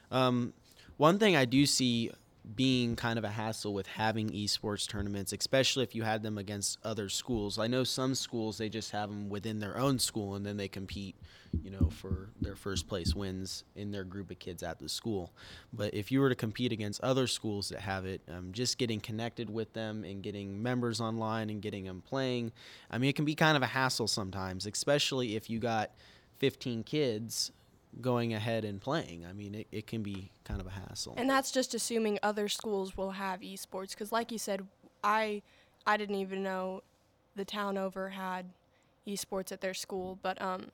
Um, 0.10 0.54
one 0.98 1.18
thing 1.20 1.36
I 1.36 1.46
do 1.46 1.66
see 1.66 2.12
being 2.56 2.96
kind 2.96 3.18
of 3.18 3.24
a 3.24 3.30
hassle 3.30 3.74
with 3.74 3.88
having 3.88 4.30
esports 4.32 4.88
tournaments, 4.88 5.32
especially 5.32 5.84
if 5.84 5.96
you 5.96 6.04
had 6.04 6.22
them 6.24 6.38
against 6.38 6.78
other 6.84 7.08
schools. 7.08 7.58
I 7.58 7.68
know 7.68 7.84
some 7.84 8.16
schools 8.16 8.58
they 8.58 8.68
just 8.68 8.92
have 8.92 9.10
them 9.10 9.30
within 9.30 9.60
their 9.60 9.78
own 9.78 9.98
school 9.98 10.36
and 10.36 10.46
then 10.46 10.58
they 10.58 10.68
compete, 10.68 11.16
you 11.64 11.72
know, 11.72 11.90
for 11.90 12.30
their 12.42 12.56
first 12.56 12.88
place 12.88 13.16
wins 13.16 13.64
in 13.76 13.92
their 13.92 14.04
group 14.04 14.30
of 14.30 14.40
kids 14.40 14.62
at 14.62 14.78
the 14.78 14.90
school. 14.90 15.32
But 15.72 15.94
if 15.94 16.12
you 16.12 16.20
were 16.20 16.30
to 16.30 16.36
compete 16.36 16.74
against 16.74 17.00
other 17.02 17.28
schools 17.28 17.70
that 17.70 17.80
have 17.80 18.06
it, 18.06 18.22
um, 18.30 18.52
just 18.52 18.78
getting 18.78 19.00
connected 19.00 19.50
with 19.50 19.72
them 19.74 20.04
and 20.04 20.22
getting 20.22 20.62
members 20.62 21.00
online 21.00 21.50
and 21.50 21.62
getting 21.62 21.86
them 21.86 22.04
playing, 22.06 22.52
I 22.92 22.98
mean, 22.98 23.10
it 23.10 23.16
can 23.16 23.26
be 23.26 23.36
kind 23.36 23.56
of 23.56 23.64
a 23.64 23.68
hassle 23.68 24.08
sometimes, 24.08 24.66
especially 24.66 25.38
if 25.38 25.50
you 25.50 25.60
got 25.60 25.92
15 26.40 26.84
kids 26.84 27.52
going 28.02 28.34
ahead 28.34 28.66
and 28.66 28.82
playing. 28.82 29.26
I 29.26 29.34
mean, 29.34 29.56
it, 29.56 29.68
it 29.72 29.88
can 29.88 30.04
be 30.04 30.32
kind 30.44 30.60
of 30.60 30.68
a 30.68 30.72
hassle. 30.72 31.14
And 31.18 31.30
that's 31.30 31.52
just 31.52 31.74
assuming 31.74 32.20
other 32.24 32.48
schools 32.50 32.98
will 32.98 33.12
have 33.12 33.42
esports 33.42 33.92
because, 33.92 34.12
like 34.12 34.32
you 34.32 34.38
said, 34.38 34.66
I 35.04 35.42
I 35.86 35.98
didn't 35.98 36.16
even 36.16 36.44
know 36.44 36.82
the 37.36 37.46
town 37.46 37.78
over 37.78 38.10
had 38.10 38.46
esports 39.08 39.52
at 39.52 39.62
their 39.62 39.74
school, 39.74 40.18
but 40.22 40.42
um, 40.42 40.68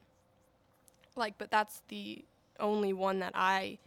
like, 1.16 1.38
but 1.38 1.52
that's 1.52 1.82
the 1.88 2.24
only 2.60 2.94
one 2.94 3.20
that 3.20 3.32
I 3.36 3.78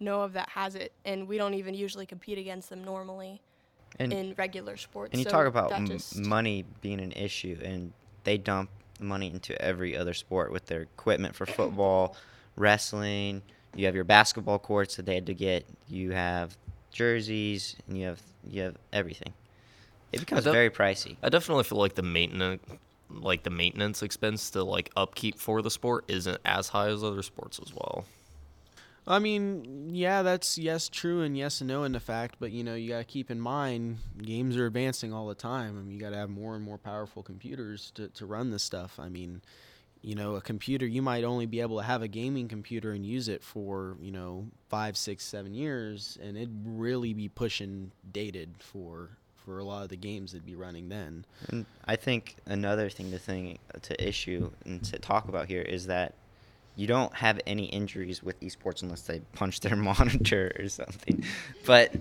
know 0.00 0.22
of 0.22 0.32
that 0.32 0.48
has 0.50 0.74
it, 0.74 0.92
and 1.04 1.28
we 1.28 1.38
don't 1.38 1.54
even 1.54 1.74
usually 1.74 2.06
compete 2.06 2.38
against 2.38 2.70
them 2.70 2.82
normally 2.82 3.40
And 3.98 4.12
in 4.12 4.34
regular 4.36 4.76
sports. 4.76 5.12
and 5.12 5.20
you 5.20 5.24
so 5.24 5.30
talk 5.30 5.46
about 5.46 5.72
m- 5.72 5.98
money 6.16 6.64
being 6.80 7.00
an 7.00 7.12
issue, 7.12 7.58
and 7.62 7.92
they 8.24 8.38
dump 8.38 8.70
money 9.00 9.30
into 9.30 9.60
every 9.60 9.96
other 9.96 10.14
sport 10.14 10.52
with 10.52 10.66
their 10.66 10.82
equipment 10.82 11.34
for 11.34 11.46
football, 11.46 12.16
wrestling. 12.56 13.42
You 13.74 13.86
have 13.86 13.94
your 13.94 14.04
basketball 14.04 14.58
courts 14.58 14.96
that 14.96 15.06
they 15.06 15.14
had 15.14 15.26
to 15.26 15.34
get. 15.34 15.66
You 15.88 16.12
have 16.12 16.56
jerseys, 16.92 17.76
and 17.88 17.98
you 17.98 18.06
have 18.06 18.22
you 18.48 18.62
have 18.62 18.76
everything. 18.92 19.32
It 20.12 20.20
becomes 20.20 20.44
def- 20.44 20.52
very 20.52 20.70
pricey. 20.70 21.16
I 21.22 21.28
definitely 21.28 21.64
feel 21.64 21.78
like 21.78 21.94
the 21.94 22.02
maintenance 22.02 22.62
like 23.10 23.42
the 23.42 23.50
maintenance 23.50 24.02
expense 24.02 24.50
to 24.50 24.64
like 24.64 24.90
upkeep 24.96 25.38
for 25.38 25.62
the 25.62 25.70
sport 25.70 26.04
isn't 26.08 26.38
as 26.44 26.68
high 26.68 26.88
as 26.88 27.04
other 27.04 27.22
sports 27.22 27.60
as 27.64 27.72
well. 27.74 28.04
I 29.06 29.18
mean, 29.18 29.90
yeah, 29.92 30.22
that's 30.22 30.56
yes, 30.56 30.88
true, 30.88 31.20
and 31.20 31.36
yes 31.36 31.60
and 31.60 31.68
no 31.68 31.84
in 31.84 31.92
the 31.92 32.00
fact, 32.00 32.36
but 32.40 32.52
you 32.52 32.64
know, 32.64 32.74
you 32.74 32.88
got 32.88 32.98
to 32.98 33.04
keep 33.04 33.30
in 33.30 33.38
mind 33.38 33.98
games 34.22 34.56
are 34.56 34.66
advancing 34.66 35.12
all 35.12 35.26
the 35.26 35.34
time. 35.34 35.78
I 35.78 35.82
mean, 35.82 35.92
you 35.92 36.00
got 36.00 36.10
to 36.10 36.16
have 36.16 36.30
more 36.30 36.54
and 36.56 36.64
more 36.64 36.78
powerful 36.78 37.22
computers 37.22 37.90
to, 37.96 38.08
to 38.08 38.24
run 38.24 38.50
this 38.50 38.62
stuff. 38.62 38.98
I 38.98 39.10
mean, 39.10 39.42
you 40.04 40.14
know, 40.14 40.36
a 40.36 40.40
computer, 40.40 40.86
you 40.86 41.00
might 41.00 41.24
only 41.24 41.46
be 41.46 41.60
able 41.60 41.78
to 41.78 41.82
have 41.82 42.02
a 42.02 42.08
gaming 42.08 42.46
computer 42.46 42.92
and 42.92 43.06
use 43.06 43.26
it 43.28 43.42
for, 43.42 43.96
you 44.02 44.12
know, 44.12 44.46
five, 44.68 44.98
six, 44.98 45.24
seven 45.24 45.54
years, 45.54 46.18
and 46.22 46.36
it'd 46.36 46.54
really 46.66 47.14
be 47.14 47.28
pushing 47.28 47.90
dated 48.12 48.50
for 48.58 49.10
for 49.44 49.58
a 49.58 49.64
lot 49.64 49.82
of 49.82 49.90
the 49.90 49.96
games 49.96 50.32
that'd 50.32 50.46
be 50.46 50.54
running 50.54 50.88
then. 50.88 51.24
And 51.48 51.66
I 51.84 51.96
think 51.96 52.36
another 52.46 52.88
thing 52.88 53.10
to 53.10 53.18
think 53.18 53.58
to 53.82 54.08
issue 54.08 54.50
and 54.64 54.82
to 54.84 54.98
talk 54.98 55.28
about 55.28 55.48
here 55.48 55.60
is 55.60 55.86
that 55.86 56.14
you 56.76 56.86
don't 56.86 57.14
have 57.14 57.40
any 57.46 57.66
injuries 57.66 58.22
with 58.22 58.40
esports 58.40 58.82
unless 58.82 59.02
they 59.02 59.20
punch 59.34 59.60
their 59.60 59.76
monitor 59.90 60.52
or 60.58 60.68
something. 60.68 61.24
But 61.66 61.94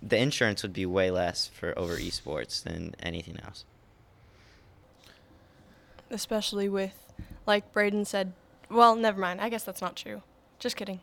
the 0.00 0.16
insurance 0.16 0.62
would 0.62 0.72
be 0.72 0.86
way 0.86 1.10
less 1.10 1.46
for 1.48 1.76
over 1.78 1.96
esports 1.96 2.62
than 2.62 2.94
anything 3.00 3.38
else. 3.44 3.64
Especially 6.12 6.68
with, 6.68 7.12
like 7.46 7.72
Braden 7.72 8.04
said, 8.04 8.32
well, 8.70 8.94
never 8.94 9.20
mind. 9.20 9.40
I 9.40 9.48
guess 9.48 9.64
that's 9.64 9.80
not 9.80 9.96
true. 9.96 10.22
Just 10.58 10.76
kidding. 10.76 11.00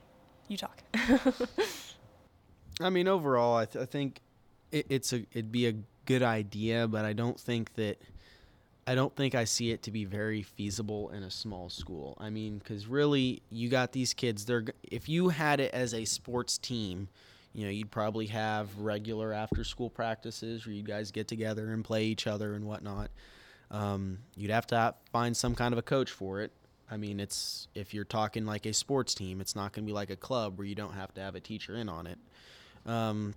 You 0.48 0.58
talk. 0.58 0.82
I 2.82 2.90
mean, 2.90 3.08
overall, 3.08 3.58
I, 3.58 3.66
th- 3.66 3.84
I 3.84 3.86
think 3.86 4.22
it, 4.72 4.86
it's 4.90 5.12
a 5.12 5.26
it'd 5.34 5.52
be 5.52 5.68
a 5.68 5.74
good 6.06 6.24
idea, 6.24 6.88
but 6.88 7.06
I 7.06 7.14
don't 7.14 7.40
think 7.40 7.74
that 7.76 8.02
I 8.88 8.96
don't 8.96 9.16
think 9.16 9.36
I 9.36 9.44
see 9.44 9.72
it 9.72 9.84
to 9.84 9.92
be 9.92 10.06
very 10.06 10.42
feasible 10.42 11.10
in 11.10 11.24
a 11.24 11.30
small 11.30 11.70
school. 11.70 12.18
I 12.20 12.30
mean, 12.30 12.58
because 12.58 12.88
really, 12.88 13.42
you 13.52 13.70
got 13.70 13.92
these 13.92 14.14
kids. 14.14 14.46
They're 14.46 14.66
if 14.84 15.08
you 15.10 15.30
had 15.30 15.60
it 15.60 15.74
as 15.74 15.94
a 15.94 16.06
sports 16.06 16.58
team, 16.58 17.10
you 17.54 17.66
know, 17.66 17.72
you'd 17.72 17.92
probably 17.92 18.28
have 18.28 18.80
regular 18.80 19.34
after 19.34 19.64
school 19.64 19.90
practices 19.90 20.66
where 20.66 20.74
you 20.74 20.84
guys 20.84 21.12
get 21.12 21.28
together 21.28 21.72
and 21.72 21.84
play 21.84 22.06
each 22.06 22.26
other 22.26 22.54
and 22.54 22.66
whatnot. 22.66 23.12
Um, 23.72 24.20
you'd 24.36 24.52
have 24.52 24.68
to 24.68 24.96
find 25.12 25.36
some 25.36 25.56
kind 25.56 25.74
of 25.74 25.78
a 25.78 25.84
coach 25.84 26.12
for 26.12 26.42
it. 26.42 26.52
I 26.92 26.98
mean, 26.98 27.20
it's 27.20 27.68
if 27.76 27.94
you're 27.94 28.04
talking 28.04 28.46
like 28.46 28.66
a 28.66 28.74
sports 28.74 29.14
team, 29.14 29.42
it's 29.42 29.56
not 29.56 29.74
going 29.74 29.86
to 29.86 29.88
be 29.88 29.94
like 29.94 30.10
a 30.10 30.16
club 30.16 30.58
where 30.58 30.68
you 30.68 30.76
don't 30.76 30.94
have 30.94 31.14
to 31.16 31.22
have 31.22 31.36
a 31.36 31.40
teacher 31.40 31.76
in 31.76 31.88
on 31.88 32.08
it. 32.08 32.18
Um, 32.86 33.36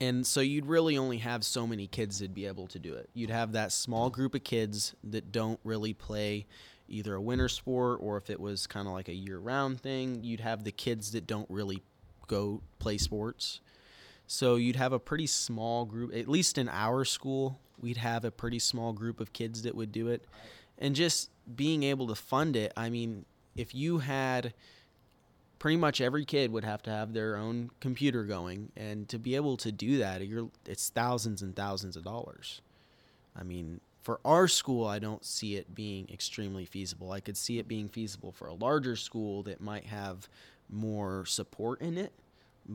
and 0.00 0.26
so 0.26 0.40
you'd 0.40 0.64
really 0.64 0.96
only 0.96 1.18
have 1.18 1.44
so 1.44 1.66
many 1.66 1.86
kids 1.86 2.20
that'd 2.20 2.34
be 2.34 2.46
able 2.46 2.66
to 2.68 2.78
do 2.78 2.94
it. 2.94 3.10
You'd 3.12 3.30
have 3.30 3.52
that 3.52 3.72
small 3.72 4.08
group 4.08 4.34
of 4.34 4.42
kids 4.42 4.94
that 5.04 5.30
don't 5.30 5.60
really 5.62 5.92
play 5.92 6.46
either 6.88 7.14
a 7.14 7.20
winter 7.20 7.48
sport 7.48 8.00
or 8.02 8.16
if 8.16 8.30
it 8.30 8.40
was 8.40 8.66
kind 8.66 8.88
of 8.88 8.94
like 8.94 9.08
a 9.08 9.14
year-round 9.14 9.80
thing, 9.80 10.24
you'd 10.24 10.40
have 10.40 10.64
the 10.64 10.72
kids 10.72 11.12
that 11.12 11.26
don't 11.26 11.48
really 11.50 11.82
go 12.26 12.62
play 12.78 12.96
sports. 12.96 13.60
So 14.32 14.54
you'd 14.54 14.76
have 14.76 14.92
a 14.92 15.00
pretty 15.00 15.26
small 15.26 15.84
group, 15.84 16.14
at 16.14 16.28
least 16.28 16.56
in 16.56 16.68
our 16.68 17.04
school, 17.04 17.58
we'd 17.80 17.96
have 17.96 18.24
a 18.24 18.30
pretty 18.30 18.60
small 18.60 18.92
group 18.92 19.18
of 19.18 19.32
kids 19.32 19.62
that 19.62 19.74
would 19.74 19.90
do 19.90 20.06
it. 20.06 20.24
And 20.78 20.94
just 20.94 21.30
being 21.56 21.82
able 21.82 22.06
to 22.06 22.14
fund 22.14 22.54
it, 22.54 22.72
I 22.76 22.90
mean, 22.90 23.24
if 23.56 23.74
you 23.74 23.98
had 23.98 24.54
pretty 25.58 25.76
much 25.76 26.00
every 26.00 26.24
kid 26.24 26.52
would 26.52 26.62
have 26.62 26.80
to 26.82 26.90
have 26.90 27.12
their 27.12 27.36
own 27.36 27.72
computer 27.80 28.22
going. 28.22 28.70
And 28.76 29.08
to 29.08 29.18
be 29.18 29.34
able 29.34 29.56
to 29.56 29.72
do 29.72 29.98
that 29.98 30.22
it's 30.64 30.90
thousands 30.90 31.42
and 31.42 31.56
thousands 31.56 31.96
of 31.96 32.04
dollars. 32.04 32.60
I 33.34 33.42
mean 33.42 33.80
for 34.00 34.20
our 34.24 34.48
school 34.48 34.86
i 34.86 34.98
don't 34.98 35.24
see 35.26 35.56
it 35.56 35.74
being 35.74 36.08
extremely 36.08 36.66
feasible. 36.66 37.10
I 37.10 37.18
could 37.18 37.36
see 37.36 37.58
it 37.58 37.66
being 37.66 37.88
feasible 37.88 38.30
for 38.30 38.46
a 38.46 38.54
larger 38.54 38.94
school 38.94 39.42
that 39.42 39.60
might 39.60 39.86
have 39.86 40.28
more 40.70 41.26
support 41.26 41.80
in 41.80 41.98
it 41.98 42.12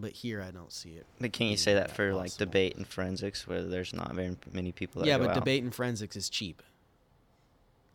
but 0.01 0.11
here 0.11 0.41
i 0.41 0.51
don't 0.51 0.71
see 0.73 0.89
it 0.89 1.05
But 1.19 1.31
can't 1.33 1.49
you 1.49 1.57
say 1.57 1.73
that 1.73 1.89
for 1.91 2.13
like 2.13 2.35
debate 2.37 2.75
and 2.75 2.85
forensics 2.85 3.47
where 3.47 3.63
there's 3.63 3.93
not 3.93 4.13
very 4.13 4.35
many 4.51 4.71
people 4.71 5.01
that 5.01 5.07
yeah 5.07 5.17
go 5.17 5.23
but 5.23 5.29
out? 5.31 5.35
debate 5.35 5.63
and 5.63 5.73
forensics 5.73 6.15
is 6.15 6.29
cheap. 6.29 6.61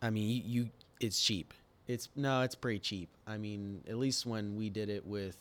I 0.01 0.09
mean 0.09 0.27
you, 0.29 0.41
you 0.63 0.69
it's 0.99 1.21
cheap. 1.21 1.53
It's 1.87 2.09
no 2.15 2.41
it's 2.41 2.55
pretty 2.55 2.79
cheap. 2.79 3.09
I 3.27 3.37
mean 3.37 3.83
at 3.87 3.97
least 3.97 4.25
when 4.25 4.55
we 4.55 4.69
did 4.69 4.89
it 4.89 5.05
with 5.05 5.37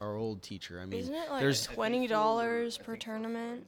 our 0.00 0.14
old 0.16 0.42
teacher. 0.42 0.78
I 0.80 0.86
mean 0.86 1.00
Isn't 1.00 1.14
it 1.14 1.30
like 1.30 1.40
there's 1.40 1.66
twenty 1.66 2.06
dollars 2.06 2.78
per 2.78 2.96
tournament? 2.96 3.66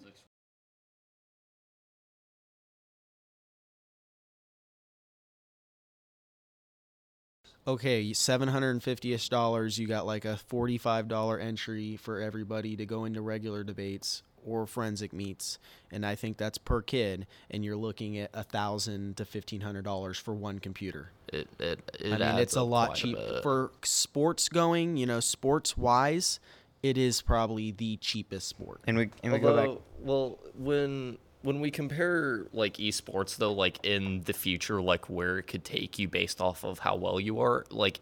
Okay, 7.69 8.13
seven 8.13 8.49
hundred 8.49 8.71
and 8.71 8.83
fifty-ish 8.83 9.29
dollars. 9.29 9.79
You 9.79 9.87
got 9.87 10.07
like 10.07 10.25
a 10.25 10.37
forty-five 10.37 11.07
dollar 11.07 11.39
entry 11.39 11.97
for 11.97 12.21
everybody 12.21 12.75
to 12.77 12.87
go 12.87 13.05
into 13.05 13.21
regular 13.21 13.63
debates 13.63 14.23
or 14.45 14.67
forensic 14.67 15.13
meets, 15.13 15.59
and 15.93 16.07
I 16.07 16.15
think 16.15 16.39
that's 16.39 16.59
per 16.59 16.81
kid. 16.81 17.27
And 17.51 17.65
you're 17.65 17.77
looking 17.77 18.19
at 18.19 18.31
a 18.33 18.43
thousand 18.43 19.19
to 19.19 19.25
fifteen 19.25 19.61
hundred 19.61 19.85
dollars 19.85 20.19
for 20.19 20.35
one 20.35 20.59
computer. 20.59 21.13
It 21.29 21.49
it, 21.61 21.81
it 22.01 22.07
I 22.07 22.11
mean, 22.11 22.23
adds 22.23 22.41
it's 22.41 22.57
a 22.57 22.63
lot 22.63 22.95
cheaper 22.95 23.41
for 23.43 23.71
sports 23.85 24.49
going. 24.49 24.97
You 24.97 25.07
know, 25.07 25.21
sports 25.21 25.77
wise, 25.77 26.41
it 26.83 26.97
is 26.97 27.21
probably 27.23 27.71
the 27.71 27.99
cheapest 27.99 28.49
sport. 28.49 28.81
and 28.87 28.97
we 28.97 29.11
and 29.23 29.33
we 29.33 29.39
go 29.39 29.55
back. 29.55 29.83
Well, 30.01 30.39
when 30.57 31.19
when 31.43 31.61
we 31.61 31.71
compare 31.71 32.47
like 32.53 32.75
esports 32.75 33.37
though, 33.37 33.53
like 33.53 33.85
in 33.85 34.23
the 34.25 34.33
future, 34.33 34.81
like 34.83 35.09
where 35.09 35.39
it 35.39 35.45
could 35.45 35.65
take 35.65 35.99
you 35.99 36.09
based 36.09 36.41
off 36.41 36.65
of 36.65 36.81
how 36.81 36.97
well 36.97 37.21
you 37.21 37.41
are, 37.41 37.65
like 37.71 38.01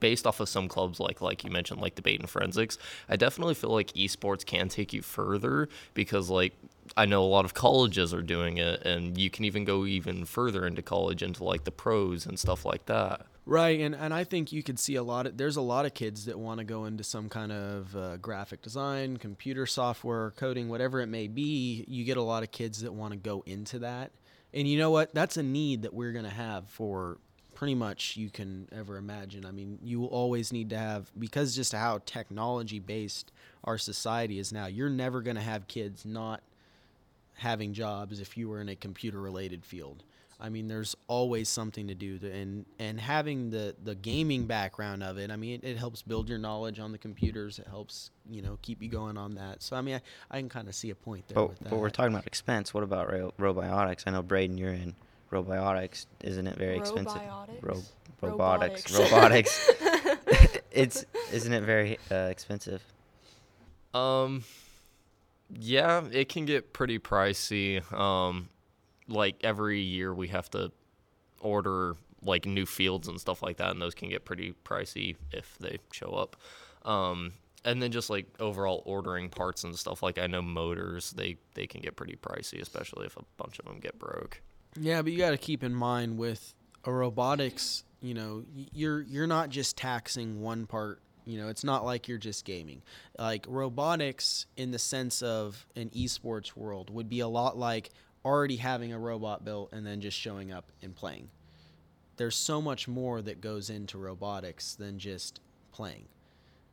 based 0.00 0.26
off 0.26 0.40
of 0.40 0.48
some 0.48 0.66
clubs 0.68 0.98
like 0.98 1.20
like 1.20 1.44
you 1.44 1.50
mentioned 1.50 1.80
like 1.80 1.94
debate 1.94 2.18
and 2.18 2.28
forensics 2.28 2.78
i 3.08 3.14
definitely 3.14 3.54
feel 3.54 3.70
like 3.70 3.92
esports 3.92 4.44
can 4.44 4.68
take 4.68 4.92
you 4.92 5.02
further 5.02 5.68
because 5.94 6.28
like 6.28 6.52
i 6.96 7.06
know 7.06 7.22
a 7.22 7.26
lot 7.26 7.44
of 7.44 7.54
colleges 7.54 8.12
are 8.12 8.22
doing 8.22 8.58
it 8.58 8.82
and 8.82 9.16
you 9.16 9.30
can 9.30 9.44
even 9.44 9.64
go 9.64 9.86
even 9.86 10.24
further 10.24 10.66
into 10.66 10.82
college 10.82 11.22
into 11.22 11.44
like 11.44 11.62
the 11.62 11.70
pros 11.70 12.26
and 12.26 12.38
stuff 12.38 12.64
like 12.64 12.86
that 12.86 13.24
Right, 13.48 13.80
and, 13.80 13.94
and 13.94 14.12
I 14.12 14.24
think 14.24 14.52
you 14.52 14.62
could 14.62 14.78
see 14.78 14.96
a 14.96 15.02
lot 15.02 15.26
of 15.26 15.38
there's 15.38 15.56
a 15.56 15.62
lot 15.62 15.86
of 15.86 15.94
kids 15.94 16.26
that 16.26 16.38
want 16.38 16.58
to 16.58 16.64
go 16.64 16.84
into 16.84 17.02
some 17.02 17.30
kind 17.30 17.50
of 17.50 17.96
uh, 17.96 18.18
graphic 18.18 18.60
design, 18.60 19.16
computer 19.16 19.64
software, 19.64 20.32
coding, 20.32 20.68
whatever 20.68 21.00
it 21.00 21.06
may 21.06 21.28
be. 21.28 21.82
You 21.88 22.04
get 22.04 22.18
a 22.18 22.22
lot 22.22 22.42
of 22.42 22.50
kids 22.50 22.82
that 22.82 22.92
want 22.92 23.14
to 23.14 23.18
go 23.18 23.42
into 23.46 23.78
that, 23.78 24.10
and 24.52 24.68
you 24.68 24.76
know 24.76 24.90
what? 24.90 25.14
That's 25.14 25.38
a 25.38 25.42
need 25.42 25.80
that 25.80 25.94
we're 25.94 26.12
gonna 26.12 26.28
have 26.28 26.68
for 26.68 27.16
pretty 27.54 27.74
much 27.74 28.18
you 28.18 28.28
can 28.28 28.68
ever 28.70 28.98
imagine. 28.98 29.46
I 29.46 29.50
mean, 29.50 29.78
you 29.82 30.00
will 30.00 30.08
always 30.08 30.52
need 30.52 30.68
to 30.68 30.78
have 30.78 31.10
because 31.18 31.56
just 31.56 31.72
how 31.72 32.02
technology 32.04 32.80
based 32.80 33.32
our 33.64 33.78
society 33.78 34.38
is 34.38 34.52
now. 34.52 34.66
You're 34.66 34.90
never 34.90 35.22
gonna 35.22 35.40
have 35.40 35.66
kids 35.68 36.04
not 36.04 36.42
having 37.36 37.72
jobs 37.72 38.20
if 38.20 38.36
you 38.36 38.50
were 38.50 38.60
in 38.60 38.68
a 38.68 38.76
computer 38.76 39.22
related 39.22 39.64
field. 39.64 40.04
I 40.40 40.50
mean, 40.50 40.68
there's 40.68 40.94
always 41.08 41.48
something 41.48 41.88
to 41.88 41.94
do, 41.94 42.18
to, 42.18 42.30
and 42.30 42.64
and 42.78 43.00
having 43.00 43.50
the 43.50 43.74
the 43.82 43.94
gaming 43.96 44.46
background 44.46 45.02
of 45.02 45.18
it. 45.18 45.30
I 45.30 45.36
mean, 45.36 45.60
it, 45.62 45.64
it 45.70 45.76
helps 45.76 46.02
build 46.02 46.28
your 46.28 46.38
knowledge 46.38 46.78
on 46.78 46.92
the 46.92 46.98
computers. 46.98 47.58
It 47.58 47.66
helps 47.66 48.10
you 48.30 48.40
know 48.42 48.58
keep 48.62 48.80
you 48.80 48.88
going 48.88 49.16
on 49.18 49.34
that. 49.34 49.62
So 49.62 49.76
I 49.76 49.80
mean, 49.80 49.96
I, 49.96 50.36
I 50.36 50.40
can 50.40 50.48
kind 50.48 50.68
of 50.68 50.74
see 50.74 50.90
a 50.90 50.94
point 50.94 51.26
there 51.28 51.34
But, 51.34 51.48
with 51.48 51.58
that. 51.60 51.70
but 51.70 51.78
we're 51.78 51.90
talking 51.90 52.12
about 52.12 52.26
expense. 52.26 52.72
What 52.72 52.84
about 52.84 53.10
ro- 53.12 53.34
robiotics? 53.38 54.04
I 54.06 54.12
know 54.12 54.22
Braden, 54.22 54.58
you're 54.58 54.72
in 54.72 54.94
robiotics. 55.32 56.06
Isn't 56.22 56.46
it 56.46 56.56
very 56.56 56.76
expensive? 56.76 57.20
Ro- 57.60 57.82
robotics. 58.22 58.92
Robotics. 58.96 59.70
Robotics. 59.80 60.58
it's 60.70 61.04
isn't 61.32 61.52
it 61.52 61.64
very 61.64 61.98
uh, 62.12 62.28
expensive? 62.30 62.82
Um, 63.92 64.44
yeah, 65.58 66.02
it 66.12 66.28
can 66.28 66.44
get 66.44 66.72
pretty 66.72 66.98
pricey. 66.98 67.82
Um, 67.92 68.48
like 69.08 69.36
every 69.42 69.80
year 69.80 70.12
we 70.14 70.28
have 70.28 70.50
to 70.50 70.70
order 71.40 71.96
like 72.22 72.46
new 72.46 72.66
fields 72.66 73.08
and 73.08 73.20
stuff 73.20 73.42
like 73.42 73.56
that, 73.58 73.70
and 73.70 73.80
those 73.80 73.94
can 73.94 74.08
get 74.08 74.24
pretty 74.24 74.54
pricey 74.64 75.16
if 75.32 75.56
they 75.58 75.78
show 75.92 76.10
up. 76.10 76.36
Um, 76.84 77.32
and 77.64 77.82
then 77.82 77.90
just 77.90 78.08
like 78.08 78.26
overall 78.38 78.82
ordering 78.86 79.28
parts 79.28 79.64
and 79.64 79.76
stuff. 79.76 80.02
Like 80.02 80.18
I 80.18 80.26
know 80.26 80.42
motors, 80.42 81.12
they 81.12 81.38
they 81.54 81.66
can 81.66 81.80
get 81.80 81.96
pretty 81.96 82.16
pricey, 82.16 82.60
especially 82.60 83.06
if 83.06 83.16
a 83.16 83.22
bunch 83.36 83.58
of 83.58 83.64
them 83.64 83.80
get 83.80 83.98
broke. 83.98 84.40
Yeah, 84.78 85.02
but 85.02 85.12
you 85.12 85.18
got 85.18 85.30
to 85.30 85.38
keep 85.38 85.64
in 85.64 85.74
mind 85.74 86.18
with 86.18 86.54
a 86.84 86.92
robotics, 86.92 87.84
you 88.00 88.14
know, 88.14 88.44
you're 88.72 89.02
you're 89.02 89.26
not 89.26 89.50
just 89.50 89.76
taxing 89.76 90.40
one 90.40 90.66
part. 90.66 91.00
You 91.24 91.36
know, 91.36 91.48
it's 91.48 91.64
not 91.64 91.84
like 91.84 92.08
you're 92.08 92.16
just 92.16 92.46
gaming. 92.46 92.82
Like 93.18 93.44
robotics, 93.46 94.46
in 94.56 94.70
the 94.70 94.78
sense 94.78 95.20
of 95.20 95.66
an 95.76 95.90
esports 95.90 96.56
world, 96.56 96.88
would 96.88 97.10
be 97.10 97.20
a 97.20 97.28
lot 97.28 97.58
like 97.58 97.90
already 98.28 98.56
having 98.56 98.92
a 98.92 98.98
robot 98.98 99.44
built 99.44 99.72
and 99.72 99.86
then 99.86 100.00
just 100.00 100.18
showing 100.18 100.52
up 100.52 100.70
and 100.82 100.94
playing. 100.94 101.28
There's 102.16 102.36
so 102.36 102.60
much 102.60 102.88
more 102.88 103.22
that 103.22 103.40
goes 103.40 103.70
into 103.70 103.98
robotics 103.98 104.74
than 104.74 104.98
just 104.98 105.40
playing. 105.72 106.06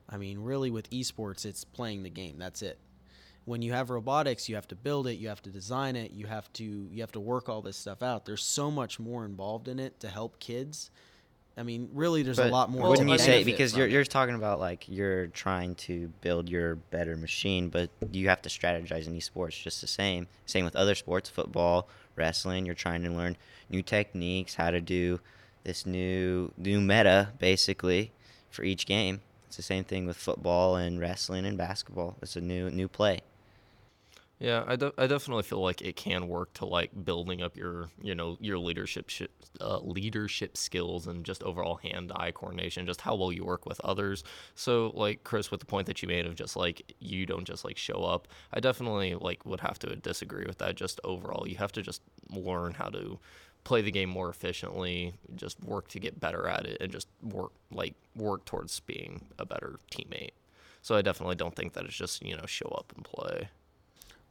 I 0.10 0.18
mean, 0.18 0.40
really, 0.40 0.70
with 0.72 0.90
esports, 0.90 1.46
it's 1.46 1.64
playing 1.64 2.04
the 2.04 2.10
game. 2.10 2.38
That's 2.38 2.62
it. 2.62 2.80
when 3.46 3.62
you 3.62 3.74
have 3.74 3.90
robotics, 3.92 4.50
you 4.50 4.56
have 4.56 4.68
to 4.68 4.76
build 4.76 5.08
it, 5.08 5.14
you 5.16 5.30
have 5.30 5.42
to 5.44 5.50
design 5.52 5.96
it, 5.96 6.12
you 6.12 6.26
have 6.26 6.52
to 6.54 6.64
you 6.92 7.02
have 7.02 7.12
to 7.14 7.20
work 7.20 7.48
all 7.48 7.62
this 7.62 7.78
stuff 7.78 8.02
out. 8.04 8.26
There's 8.26 8.44
so 8.44 8.70
much 8.72 9.00
more 9.00 9.24
involved 9.24 9.68
in 9.68 9.80
it 9.80 10.00
to 10.02 10.10
help 10.10 10.40
kids. 10.40 10.90
I 11.58 11.64
mean, 11.64 11.90
really, 11.94 12.22
there's 12.22 12.40
a 12.40 12.50
lot 12.50 12.70
more. 12.70 12.90
Wouldn't 12.90 13.08
to 13.08 13.14
you 13.14 13.18
say 13.20 13.44
because 13.44 13.78
you're 13.78 13.88
you're 13.88 14.04
talking 14.04 14.36
about 14.36 14.60
like 14.60 14.90
you're 14.90 15.28
trying 15.28 15.76
to 15.76 16.12
build 16.20 16.50
your 16.50 16.76
better 16.76 17.16
machine, 17.16 17.70
but 17.70 17.90
you 18.12 18.28
have 18.28 18.42
to 18.42 18.50
strategize 18.50 19.08
in 19.08 19.14
esports 19.14 19.62
just 19.62 19.80
the 19.80 19.88
same. 19.88 20.28
Same 20.46 20.66
with 20.66 20.76
other 20.76 20.96
sports, 20.96 21.30
football, 21.30 21.88
wrestling. 22.18 22.66
You're 22.66 22.76
trying 22.76 23.04
to 23.04 23.10
learn 23.10 23.38
new 23.70 23.82
techniques, 23.82 24.56
how 24.56 24.70
to 24.70 24.82
do 24.82 25.22
this 25.64 25.86
new 25.86 26.52
new 26.58 26.82
meta 26.82 27.30
basically 27.40 28.12
for 28.50 28.64
each 28.64 28.86
game. 28.86 29.22
It's 29.48 29.58
the 29.58 29.64
same 29.64 29.86
thing 29.86 30.06
with 30.06 30.18
football 30.18 30.76
and 30.76 31.00
wrestling 31.00 31.46
and 31.46 31.58
basketball. 31.58 32.18
It's 32.22 32.36
a 32.36 32.42
new 32.42 32.70
new 32.70 32.90
play. 32.90 33.22
Yeah, 34.38 34.66
I, 34.68 34.76
de- 34.76 34.94
I 34.98 35.08
definitely 35.08 35.44
feel 35.44 35.62
like 35.62 35.82
it 35.82 35.96
can 35.96 36.28
work 36.28 36.52
to 36.56 36.66
like 36.66 36.92
building 37.06 37.42
up 37.42 37.56
your 37.56 37.90
you 38.02 38.14
know 38.14 38.38
your 38.42 38.58
leadership 38.58 39.10
shi 39.10 39.28
uh, 39.62 39.80
leadership 39.80 40.58
skills 40.58 41.08
and 41.08 41.24
just 41.24 41.42
overall 41.44 41.78
hand 41.78 42.12
eye 42.14 42.32
coordination, 42.32 42.86
just 42.86 43.00
how 43.02 43.16
well 43.16 43.32
you 43.32 43.46
work 43.46 43.66
with 43.66 43.80
others. 43.82 44.26
So 44.54 44.92
like 44.94 45.24
Chris, 45.24 45.52
with 45.52 45.62
the 45.62 45.66
point 45.66 45.88
that 45.88 46.02
you 46.02 46.10
made 46.10 46.26
of 46.26 46.36
just 46.36 46.58
like 46.58 46.94
you 47.00 47.26
don't 47.26 47.46
just 47.46 47.64
like 47.64 47.78
show 47.78 48.04
up, 48.04 48.28
I 48.52 48.60
definitely 48.60 49.16
like 49.16 49.46
would 49.46 49.62
have 49.62 49.80
to 49.80 49.96
disagree 49.96 50.46
with 50.46 50.58
that. 50.58 50.76
Just 50.76 51.00
overall, 51.06 51.48
you 51.48 51.56
have 51.56 51.72
to 51.72 51.82
just 51.82 52.02
learn 52.30 52.74
how 52.74 52.90
to 52.90 53.18
play 53.64 53.82
the 53.82 53.92
game 53.92 54.10
more 54.10 54.30
efficiently, 54.30 55.14
just 55.38 55.64
work 55.64 55.88
to 55.90 56.00
get 56.00 56.20
better 56.20 56.46
at 56.50 56.66
it, 56.66 56.78
and 56.82 56.92
just 56.92 57.08
work 57.24 57.52
like 57.72 57.96
work 58.18 58.44
towards 58.44 58.82
being 58.82 59.28
a 59.40 59.46
better 59.46 59.80
teammate. 59.92 60.32
So 60.82 60.94
I 60.96 61.02
definitely 61.02 61.36
don't 61.36 61.56
think 61.56 61.72
that 61.74 61.86
it's 61.86 61.96
just 61.96 62.22
you 62.22 62.36
know 62.36 62.46
show 62.46 62.68
up 62.78 62.92
and 62.98 63.06
play. 63.06 63.48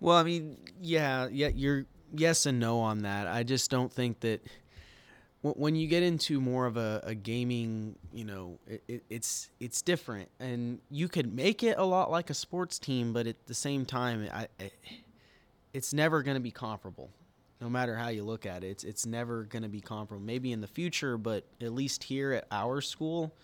Well, 0.04 0.18
I 0.18 0.22
mean, 0.22 0.58
yeah, 0.82 1.28
yeah, 1.32 1.48
you're 1.48 1.86
yes 2.14 2.44
and 2.44 2.60
no 2.60 2.80
on 2.80 2.98
that. 3.04 3.26
I 3.26 3.42
just 3.42 3.70
don't 3.70 3.90
think 3.90 4.20
that 4.20 4.46
wh- 5.40 5.56
when 5.56 5.76
you 5.76 5.86
get 5.86 6.02
into 6.02 6.42
more 6.42 6.66
of 6.66 6.76
a, 6.76 7.00
a 7.04 7.14
gaming, 7.14 7.96
you 8.12 8.26
know, 8.26 8.58
it, 8.66 8.84
it, 8.86 9.04
it's 9.08 9.48
it's 9.60 9.80
different, 9.80 10.28
and 10.38 10.78
you 10.90 11.08
could 11.08 11.34
make 11.34 11.62
it 11.62 11.78
a 11.78 11.84
lot 11.86 12.10
like 12.10 12.28
a 12.28 12.34
sports 12.34 12.78
team, 12.78 13.14
but 13.14 13.26
at 13.26 13.46
the 13.46 13.54
same 13.54 13.86
time, 13.86 14.28
I 14.30 14.46
it's 15.72 15.94
never 15.94 16.22
going 16.22 16.36
to 16.36 16.42
be 16.42 16.50
comparable. 16.50 17.08
No 17.62 17.70
matter 17.70 17.96
how 17.96 18.08
you 18.08 18.24
look 18.24 18.44
at 18.44 18.62
it, 18.62 18.66
it's 18.66 18.84
it's 18.84 19.06
never 19.06 19.44
going 19.44 19.62
to 19.62 19.70
be 19.70 19.80
comparable. 19.80 20.22
Maybe 20.22 20.52
in 20.52 20.60
the 20.60 20.66
future, 20.66 21.16
but 21.16 21.44
at 21.62 21.72
least 21.72 22.04
here 22.04 22.34
at 22.34 22.46
our 22.50 22.82
school, 22.82 23.34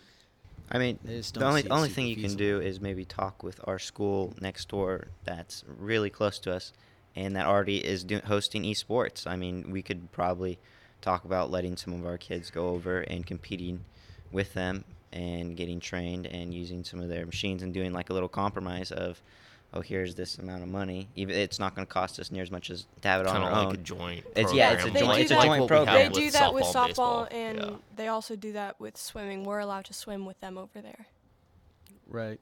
I 0.71 0.79
mean, 0.79 0.99
I 1.05 1.21
the 1.41 1.45
only 1.45 1.63
only 1.71 1.89
thing 1.89 2.07
you 2.07 2.17
can 2.17 2.37
do 2.37 2.61
is 2.61 2.81
maybe 2.81 3.05
talk 3.05 3.43
with 3.43 3.61
our 3.65 3.79
school 3.79 4.35
next 4.41 4.69
door 4.69 5.09
that's 5.25 5.65
really 5.67 6.11
close 6.11 6.39
to 6.41 6.53
us, 6.55 6.73
and 7.17 7.35
that 7.37 7.47
already 7.47 7.79
is 7.79 8.05
do- 8.05 8.21
hosting 8.25 8.63
esports. 8.63 9.27
I 9.27 9.37
mean, 9.37 9.71
we 9.71 9.83
could 9.83 10.13
probably 10.13 10.59
talk 11.01 11.25
about 11.25 11.51
letting 11.51 11.77
some 11.77 11.93
of 11.95 12.07
our 12.07 12.19
kids 12.19 12.51
go 12.51 12.69
over 12.69 13.01
and 13.01 13.27
competing 13.27 13.85
with 14.31 14.55
them 14.55 14.85
and 15.13 15.57
getting 15.57 15.81
trained 15.81 16.27
and 16.27 16.55
using 16.55 16.85
some 16.85 17.01
of 17.01 17.09
their 17.09 17.27
machines 17.27 17.63
and 17.63 17.75
doing 17.75 17.93
like 17.93 18.11
a 18.11 18.13
little 18.13 18.29
compromise 18.29 18.93
of, 18.93 19.21
oh, 19.73 19.81
here's 19.81 20.15
this 20.15 20.39
amount 20.39 20.63
of 20.63 20.69
money. 20.69 21.09
Even 21.17 21.35
it's 21.37 21.59
not 21.59 21.75
going 21.75 21.87
to 21.87 21.93
cost 21.93 22.19
us 22.19 22.31
near 22.33 22.43
as 22.43 22.51
much 22.51 22.71
as 22.71 22.87
to 23.03 23.09
have 23.09 23.21
it 23.21 23.27
on 23.27 23.33
Kind 23.35 23.45
our 23.45 23.51
of 23.51 23.57
like 23.59 23.67
own. 23.69 23.75
a 23.75 23.77
joint. 23.79 24.27
It's- 24.35 24.53
yeah, 24.53 24.73
it's 24.73 24.83
a 24.83 24.85
program, 24.87 24.95
joint- 25.01 25.09
like- 25.09 25.23
it's 25.23 25.31
a 25.31 25.35
like 25.37 25.47
joint 25.47 25.61
what 25.63 25.69
program. 25.69 25.95
They 25.97 26.09
with 26.09 26.15
do 26.19 26.31
that 26.33 26.55
with 26.55 26.65
softball, 26.65 26.73
softball, 26.75 26.87
baseball. 26.87 27.29
and 27.31 27.59
Yeah. 27.59 27.71
they 27.97 28.09
also 28.09 28.37
do 28.37 28.53
that 28.53 28.81
with 28.81 28.97
swimming. 28.97 29.45
We're 29.45 29.59
allowed 29.61 29.85
to 29.87 29.95
swim 29.95 30.27
with 30.27 30.41
them 30.41 30.59
over 30.59 30.81
there. 30.81 31.07
right? 32.09 32.41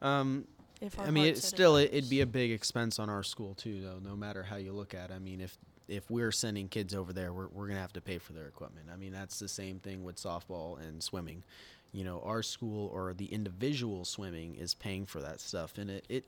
Um, 0.00 0.46
If 0.80 0.98
our 0.98 1.06
I 1.06 1.10
mean, 1.10 1.24
heart 1.24 1.38
it 1.38 1.40
so 1.42 1.48
still 1.48 1.76
it, 1.76 1.90
it'd 1.92 2.10
be 2.10 2.20
a 2.20 2.26
big 2.26 2.50
expense 2.52 2.98
on 2.98 3.08
our 3.10 3.22
school 3.22 3.54
too, 3.54 3.80
though. 3.82 3.98
No 3.98 4.14
matter 4.16 4.42
how 4.44 4.56
you 4.56 4.72
look 4.72 4.94
at 4.94 5.10
it. 5.10 5.14
I 5.14 5.18
mean, 5.18 5.40
if 5.40 5.56
if 5.88 6.08
we're 6.10 6.32
sending 6.32 6.68
kids 6.68 6.94
over 6.94 7.12
there, 7.12 7.32
we're 7.32 7.48
we're 7.48 7.66
gonna 7.68 7.80
have 7.80 7.92
to 7.94 8.00
pay 8.00 8.18
for 8.18 8.32
their 8.32 8.46
equipment. 8.46 8.86
I 8.92 8.96
mean, 8.96 9.12
that's 9.12 9.38
the 9.40 9.48
same 9.48 9.78
thing 9.80 10.04
with 10.04 10.16
softball 10.16 10.78
and 10.80 11.02
swimming. 11.02 11.42
You 11.92 12.04
know, 12.04 12.22
our 12.24 12.42
school 12.42 12.90
or 12.92 13.12
the 13.12 13.26
individual 13.26 14.04
swimming 14.04 14.54
is 14.54 14.74
paying 14.74 15.06
for 15.06 15.20
that 15.20 15.40
stuff, 15.40 15.76
and 15.78 15.90
it 15.90 16.04
it 16.08 16.24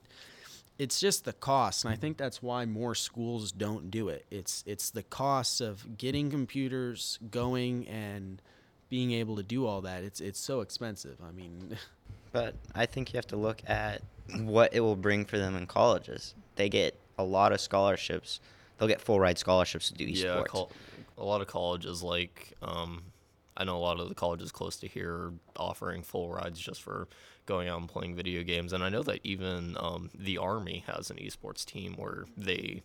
it's 0.78 0.98
just 1.00 1.24
the 1.24 1.32
cost, 1.32 1.84
and 1.84 1.92
I 1.92 1.96
think 1.96 2.16
that's 2.16 2.42
why 2.42 2.64
more 2.66 2.94
schools 2.94 3.52
don't 3.52 3.90
do 3.90 4.08
it. 4.08 4.26
It's 4.30 4.62
it's 4.66 4.90
the 4.90 5.02
cost 5.02 5.60
of 5.60 5.96
getting 5.96 6.30
computers 6.30 7.18
going 7.30 7.86
and 7.88 8.42
being 8.90 9.12
able 9.12 9.36
to 9.36 9.42
do 9.42 9.66
all 9.66 9.80
that. 9.82 10.04
It's 10.04 10.20
it's 10.20 10.38
so 10.38 10.60
expensive. 10.60 11.18
I 11.26 11.32
mean. 11.32 11.76
But 12.32 12.56
I 12.74 12.86
think 12.86 13.12
you 13.12 13.16
have 13.18 13.28
to 13.28 13.36
look 13.36 13.62
at 13.68 14.02
what 14.40 14.74
it 14.74 14.80
will 14.80 14.96
bring 14.96 15.24
for 15.24 15.38
them 15.38 15.54
in 15.54 15.68
colleges. 15.68 16.34
They 16.56 16.68
get 16.68 16.98
a 17.16 17.22
lot 17.22 17.52
of 17.52 17.60
scholarships. 17.60 18.40
They'll 18.76 18.88
get 18.88 19.00
full 19.00 19.20
ride 19.20 19.38
scholarships 19.38 19.90
to 19.90 19.94
do 19.94 20.04
esports. 20.04 20.24
Yeah, 20.24 20.42
col- 20.42 20.72
a 21.16 21.24
lot 21.24 21.40
of 21.40 21.46
colleges 21.46 22.02
like 22.02 22.52
um, 22.60 23.04
I 23.56 23.64
know 23.64 23.76
a 23.76 23.78
lot 23.78 24.00
of 24.00 24.08
the 24.08 24.14
colleges 24.14 24.50
close 24.50 24.76
to 24.78 24.88
here 24.88 25.12
are 25.12 25.32
offering 25.56 26.02
full 26.02 26.32
rides 26.32 26.58
just 26.58 26.82
for 26.82 27.08
going 27.46 27.68
out 27.68 27.78
and 27.78 27.88
playing 27.88 28.16
video 28.16 28.42
games, 28.42 28.72
and 28.72 28.82
I 28.82 28.88
know 28.88 29.02
that 29.02 29.20
even 29.22 29.76
um, 29.78 30.10
the 30.14 30.38
army 30.38 30.84
has 30.86 31.10
an 31.10 31.18
esports 31.18 31.64
team 31.64 31.94
where 31.94 32.26
they 32.36 32.82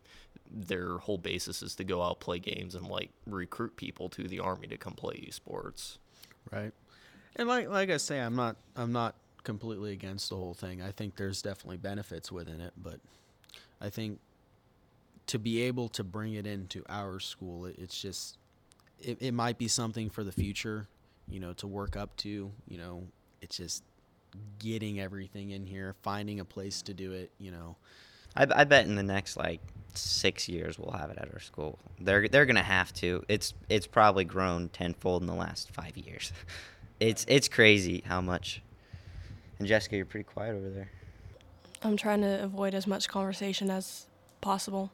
their 0.52 0.98
whole 0.98 1.18
basis 1.18 1.62
is 1.62 1.76
to 1.76 1.84
go 1.84 2.02
out 2.02 2.20
play 2.20 2.40
games 2.40 2.74
and 2.74 2.88
like 2.88 3.12
recruit 3.28 3.76
people 3.76 4.10
to 4.10 4.28
the 4.28 4.40
army 4.40 4.68
to 4.68 4.78
come 4.78 4.94
play 4.94 5.16
esports. 5.16 5.98
Right. 6.52 6.74
And 7.36 7.48
like 7.48 7.70
like 7.70 7.90
I 7.90 7.98
say, 7.98 8.20
I'm 8.20 8.36
not 8.36 8.58
I'm 8.76 8.92
not 8.92 9.16
completely 9.44 9.94
against 9.94 10.30
the 10.30 10.36
whole 10.36 10.54
thing. 10.54 10.82
I 10.82 10.92
think 10.92 11.16
there's 11.16 11.42
definitely 11.42 11.78
benefits 11.78 12.32
within 12.32 12.62
it, 12.62 12.74
but 12.78 13.00
I 13.80 13.90
think 13.90 14.20
to 15.28 15.40
be 15.40 15.62
able 15.62 15.90
to 15.90 16.04
bring 16.04 16.34
it 16.34 16.48
into 16.48 16.84
our 16.90 17.20
school, 17.20 17.66
it's 17.66 18.00
just 18.02 18.38
it, 19.02 19.18
it 19.22 19.34
might 19.34 19.58
be 19.58 19.68
something 19.68 20.10
for 20.10 20.24
the 20.24 20.32
future, 20.32 20.88
you 21.28 21.40
know, 21.40 21.54
to 21.54 21.68
work 21.68 21.96
up 21.96 22.16
to. 22.18 22.52
You 22.68 22.78
know, 22.78 23.04
it's 23.42 23.58
just 23.58 23.84
getting 24.60 25.00
everything 25.00 25.52
in 25.52 25.66
here, 25.66 25.96
finding 26.02 26.40
a 26.40 26.46
place 26.46 26.82
to 26.84 26.94
do 26.94 27.12
it. 27.12 27.32
You 27.40 27.52
know, 27.52 27.76
I, 28.36 28.48
I 28.54 28.64
bet 28.64 28.86
in 28.86 28.96
the 28.96 29.04
next 29.04 29.38
like 29.38 29.62
six 29.94 30.48
years 30.48 30.78
we'll 30.78 30.92
have 30.92 31.10
it 31.10 31.18
at 31.18 31.32
our 31.34 31.40
school. 31.40 31.80
They're 32.00 32.28
they're 32.28 32.46
gonna 32.46 32.64
have 32.64 32.94
to. 32.96 33.24
It's 33.28 33.54
it's 33.70 33.88
probably 33.88 34.26
grown 34.26 34.70
tenfold 34.70 35.22
in 35.22 35.28
the 35.28 35.36
last 35.36 35.72
five 35.72 35.98
years. 35.98 36.32
It's 37.00 37.24
it's 37.30 37.48
crazy 37.48 38.04
how 38.06 38.20
much. 38.20 38.62
And 39.58 39.66
Jessica, 39.66 39.96
you're 39.96 40.06
pretty 40.06 40.26
quiet 40.26 40.54
over 40.54 40.70
there. 40.70 40.90
I'm 41.82 41.96
trying 41.96 42.20
to 42.24 42.44
avoid 42.44 42.74
as 42.74 42.88
much 42.88 43.08
conversation 43.08 43.70
as 43.72 44.08
possible. 44.42 44.92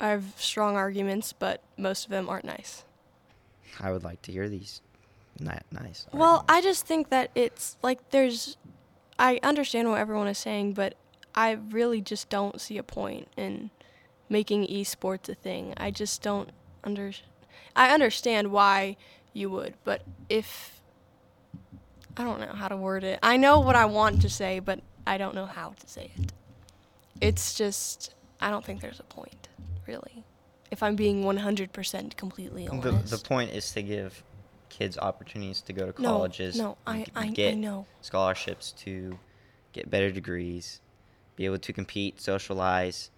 I 0.00 0.08
have 0.08 0.24
strong 0.38 0.76
arguments, 0.76 1.32
but 1.32 1.62
most 1.76 2.04
of 2.04 2.10
them 2.10 2.28
aren't 2.28 2.46
nice. 2.46 2.84
I 3.78 3.92
would 3.92 4.02
like 4.02 4.22
to 4.22 4.32
hear 4.32 4.48
these. 4.48 4.80
Not 5.38 5.62
nice. 5.70 6.06
Well, 6.12 6.38
arguments. 6.38 6.52
I 6.52 6.60
just 6.62 6.86
think 6.86 7.08
that 7.10 7.30
it's 7.34 7.76
like 7.82 8.10
there's. 8.10 8.56
I 9.18 9.38
understand 9.42 9.90
what 9.90 10.00
everyone 10.00 10.28
is 10.28 10.38
saying, 10.38 10.72
but 10.72 10.94
I 11.34 11.58
really 11.70 12.00
just 12.00 12.30
don't 12.30 12.60
see 12.60 12.78
a 12.78 12.82
point 12.82 13.28
in 13.36 13.70
making 14.28 14.66
esports 14.66 15.28
a 15.28 15.34
thing. 15.34 15.74
I 15.76 15.90
just 15.90 16.22
don't 16.22 16.50
under. 16.82 17.12
I 17.76 17.90
understand 17.92 18.50
why 18.50 18.96
you 19.32 19.50
would, 19.50 19.74
but 19.84 20.02
if. 20.28 20.80
I 22.16 22.24
don't 22.24 22.40
know 22.40 22.52
how 22.54 22.68
to 22.68 22.76
word 22.76 23.04
it. 23.04 23.18
I 23.22 23.36
know 23.36 23.60
what 23.60 23.76
I 23.76 23.84
want 23.84 24.22
to 24.22 24.28
say, 24.28 24.58
but 24.58 24.80
I 25.06 25.16
don't 25.16 25.34
know 25.34 25.46
how 25.46 25.74
to 25.78 25.88
say 25.88 26.10
it. 26.16 26.32
It's 27.20 27.54
just. 27.54 28.14
I 28.40 28.50
don't 28.50 28.64
think 28.64 28.80
there's 28.80 29.00
a 29.00 29.04
point, 29.04 29.48
really. 29.90 30.24
If 30.70 30.82
I'm 30.84 30.94
being 30.94 31.24
100% 31.24 32.16
completely 32.16 32.68
honest. 32.68 33.10
the 33.10 33.16
the 33.16 33.22
point 33.22 33.50
is 33.50 33.72
to 33.72 33.82
give 33.82 34.22
kids 34.68 34.96
opportunities 34.96 35.60
to 35.62 35.72
go 35.72 35.86
to 35.86 35.92
colleges. 35.92 36.56
no, 36.56 36.76
and 36.86 37.02
I- 37.02 37.04
g- 37.04 37.12
I- 37.16 37.20
I 37.22 37.26
get 37.30 37.56
know. 37.56 37.86
scholarships 38.02 38.70
to 38.84 39.18
get 39.72 39.90
better 39.90 40.10
degrees, 40.12 40.80
be 41.36 41.44
able 41.44 41.58
to 41.58 41.72
compete, 41.72 42.20
socialize, 42.20 43.10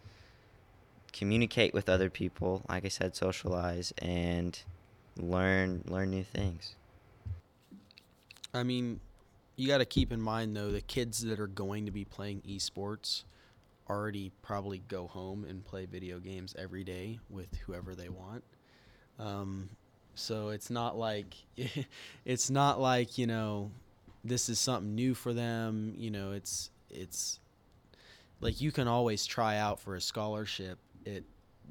communicate 1.13 1.75
with 1.75 1.89
other 1.91 2.09
people. 2.09 2.63
Like 2.71 2.87
I 2.87 2.89
said, 2.89 3.15
socialize 3.15 3.93
and 3.99 4.59
learn 5.19 5.83
learn 5.87 6.09
new 6.11 6.25
things. 6.25 6.75
I 8.55 8.63
mean, 8.63 9.01
you 9.57 9.69
got 9.69 9.79
to 9.79 9.85
keep 9.85 10.11
in 10.11 10.21
mind 10.23 10.57
though 10.57 10.71
the 10.71 10.81
kids 10.81 11.21
that 11.25 11.39
are 11.39 11.47
going 11.47 11.85
to 11.85 11.91
be 11.93 12.05
playing 12.07 12.41
esports 12.49 13.25
already 13.89 14.33
probably 14.43 14.83
go 14.89 15.07
home 15.07 15.45
and 15.45 15.65
play 15.65 15.87
video 15.87 16.19
games 16.19 16.55
every 16.59 16.85
day 16.85 17.19
with 17.29 17.55
whoever 17.67 17.95
they 17.95 18.09
want. 18.09 18.45
Um, 19.19 19.71
so 20.15 20.49
it's 20.49 20.71
not 20.71 20.97
like 20.97 21.35
it's 22.25 22.51
not 22.51 22.81
like 22.81 23.19
you 23.19 23.27
know 23.27 23.71
this 24.25 24.49
is 24.49 24.59
something 24.59 24.95
new 24.95 25.15
for 25.15 25.33
them. 25.33 25.95
You 25.97 26.11
know, 26.11 26.33
it's 26.33 26.71
it's 26.91 27.41
like 28.41 28.61
you 28.61 28.73
can 28.73 28.89
always 28.89 29.27
try 29.27 29.57
out 29.57 29.81
for 29.81 29.97
a 29.97 30.01
scholarship 30.01 30.79
at 31.07 31.23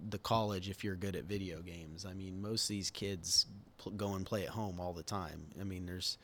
the 0.09 0.17
college 0.17 0.69
if 0.69 0.83
you're 0.83 0.95
good 0.95 1.15
at 1.15 1.25
video 1.25 1.61
games. 1.61 2.05
I 2.05 2.13
mean, 2.13 2.41
most 2.41 2.63
of 2.63 2.69
these 2.69 2.89
kids 2.89 3.45
pl- 3.77 3.91
go 3.93 4.13
and 4.13 4.25
play 4.25 4.43
at 4.43 4.49
home 4.49 4.79
all 4.79 4.93
the 4.93 5.03
time. 5.03 5.47
I 5.59 5.63
mean, 5.63 5.85
there's 5.85 6.17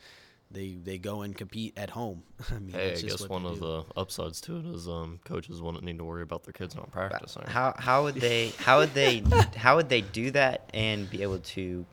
they 0.51 0.77
they 0.83 0.97
go 0.97 1.21
and 1.21 1.35
compete 1.35 1.73
at 1.77 1.89
home. 1.91 2.23
I 2.51 2.59
mean, 2.59 2.71
Hey, 2.71 2.85
I 2.85 2.89
that's 2.89 3.01
just 3.01 3.19
guess 3.19 3.21
what 3.29 3.41
one 3.41 3.45
of 3.45 3.55
do. 3.55 3.59
the 3.59 3.83
upsides 3.97 4.39
to 4.41 4.57
it 4.57 4.65
is 4.65 4.87
um, 4.87 5.19
coaches 5.25 5.61
wouldn't 5.61 5.83
need 5.83 5.97
to 5.97 6.03
worry 6.03 6.21
about 6.23 6.43
their 6.43 6.53
kids 6.53 6.75
not 6.75 6.91
practicing. 6.91 7.43
How 7.47 7.73
how 7.77 8.03
would 8.03 8.15
they 8.15 8.49
how 8.59 8.79
would 8.79 8.93
they 8.93 9.23
how 9.55 9.75
would 9.75 9.89
they 9.89 10.01
do 10.01 10.31
that 10.31 10.69
and 10.73 11.09
be 11.09 11.21
able 11.21 11.39
to 11.39 11.85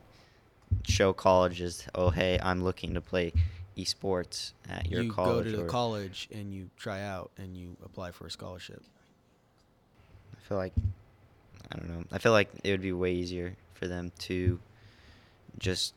show 0.87 1.13
colleges, 1.13 1.85
oh 1.95 2.09
hey, 2.09 2.39
I'm 2.41 2.63
looking 2.63 2.93
to 2.93 3.01
play 3.01 3.33
esports 3.77 4.53
at 4.69 4.89
your 4.89 5.03
you 5.03 5.11
college. 5.11 5.47
You 5.47 5.51
go 5.51 5.51
to 5.51 5.57
the 5.57 5.63
or- 5.65 5.69
college 5.69 6.29
and 6.33 6.53
you 6.53 6.69
try 6.77 7.01
out 7.03 7.31
and 7.37 7.57
you 7.57 7.75
apply 7.83 8.11
for 8.11 8.25
a 8.27 8.31
scholarship. 8.31 8.81
I 10.33 10.47
feel 10.47 10.57
like 10.57 10.73
I 11.71 11.77
don't 11.77 11.89
know. 11.89 12.03
I 12.11 12.19
feel 12.19 12.31
like 12.31 12.49
it 12.63 12.71
would 12.71 12.81
be 12.81 12.93
way 12.93 13.13
easier 13.13 13.55
for 13.73 13.87
them 13.87 14.11
to 14.19 14.59
just 15.59 15.93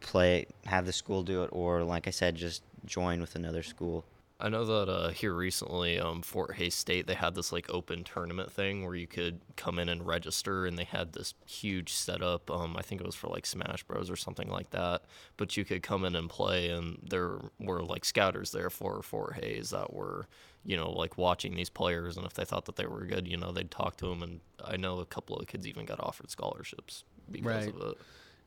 play, 0.00 0.46
have 0.64 0.86
the 0.86 0.92
school 0.92 1.22
do 1.22 1.42
it, 1.42 1.50
or 1.52 1.82
like 1.84 2.06
I 2.06 2.10
said, 2.10 2.34
just 2.36 2.62
join 2.84 3.20
with 3.20 3.34
another 3.34 3.62
school. 3.62 4.04
I 4.38 4.50
know 4.50 4.66
that 4.66 4.92
uh, 4.92 5.08
here 5.08 5.32
recently, 5.32 5.98
um, 5.98 6.20
Fort 6.20 6.56
Hays 6.56 6.74
State, 6.74 7.06
they 7.06 7.14
had 7.14 7.34
this 7.34 7.52
like 7.52 7.70
open 7.70 8.04
tournament 8.04 8.52
thing 8.52 8.84
where 8.84 8.94
you 8.94 9.06
could 9.06 9.40
come 9.56 9.78
in 9.78 9.88
and 9.88 10.06
register, 10.06 10.66
and 10.66 10.76
they 10.78 10.84
had 10.84 11.14
this 11.14 11.32
huge 11.46 11.94
setup. 11.94 12.50
Um, 12.50 12.76
I 12.76 12.82
think 12.82 13.00
it 13.00 13.06
was 13.06 13.14
for 13.14 13.28
like 13.28 13.46
Smash 13.46 13.82
Bros 13.84 14.10
or 14.10 14.16
something 14.16 14.50
like 14.50 14.70
that. 14.70 15.04
But 15.38 15.56
you 15.56 15.64
could 15.64 15.82
come 15.82 16.04
in 16.04 16.14
and 16.14 16.28
play, 16.28 16.68
and 16.68 16.98
there 17.02 17.38
were 17.58 17.82
like 17.82 18.04
scouters 18.04 18.52
there 18.52 18.68
for 18.68 19.02
Fort 19.02 19.36
Hays 19.42 19.70
that 19.70 19.94
were, 19.94 20.26
you 20.66 20.76
know, 20.76 20.90
like 20.90 21.16
watching 21.16 21.54
these 21.54 21.70
players, 21.70 22.18
and 22.18 22.26
if 22.26 22.34
they 22.34 22.44
thought 22.44 22.66
that 22.66 22.76
they 22.76 22.86
were 22.86 23.06
good, 23.06 23.26
you 23.26 23.38
know, 23.38 23.52
they'd 23.52 23.70
talk 23.70 23.96
to 23.96 24.06
them. 24.06 24.22
And 24.22 24.40
I 24.62 24.76
know 24.76 24.98
a 25.00 25.06
couple 25.06 25.38
of 25.38 25.46
kids 25.46 25.66
even 25.66 25.86
got 25.86 25.98
offered 25.98 26.30
scholarships 26.30 27.04
because 27.30 27.46
Right. 27.66 27.74
of 27.74 27.80
it. 27.92 27.98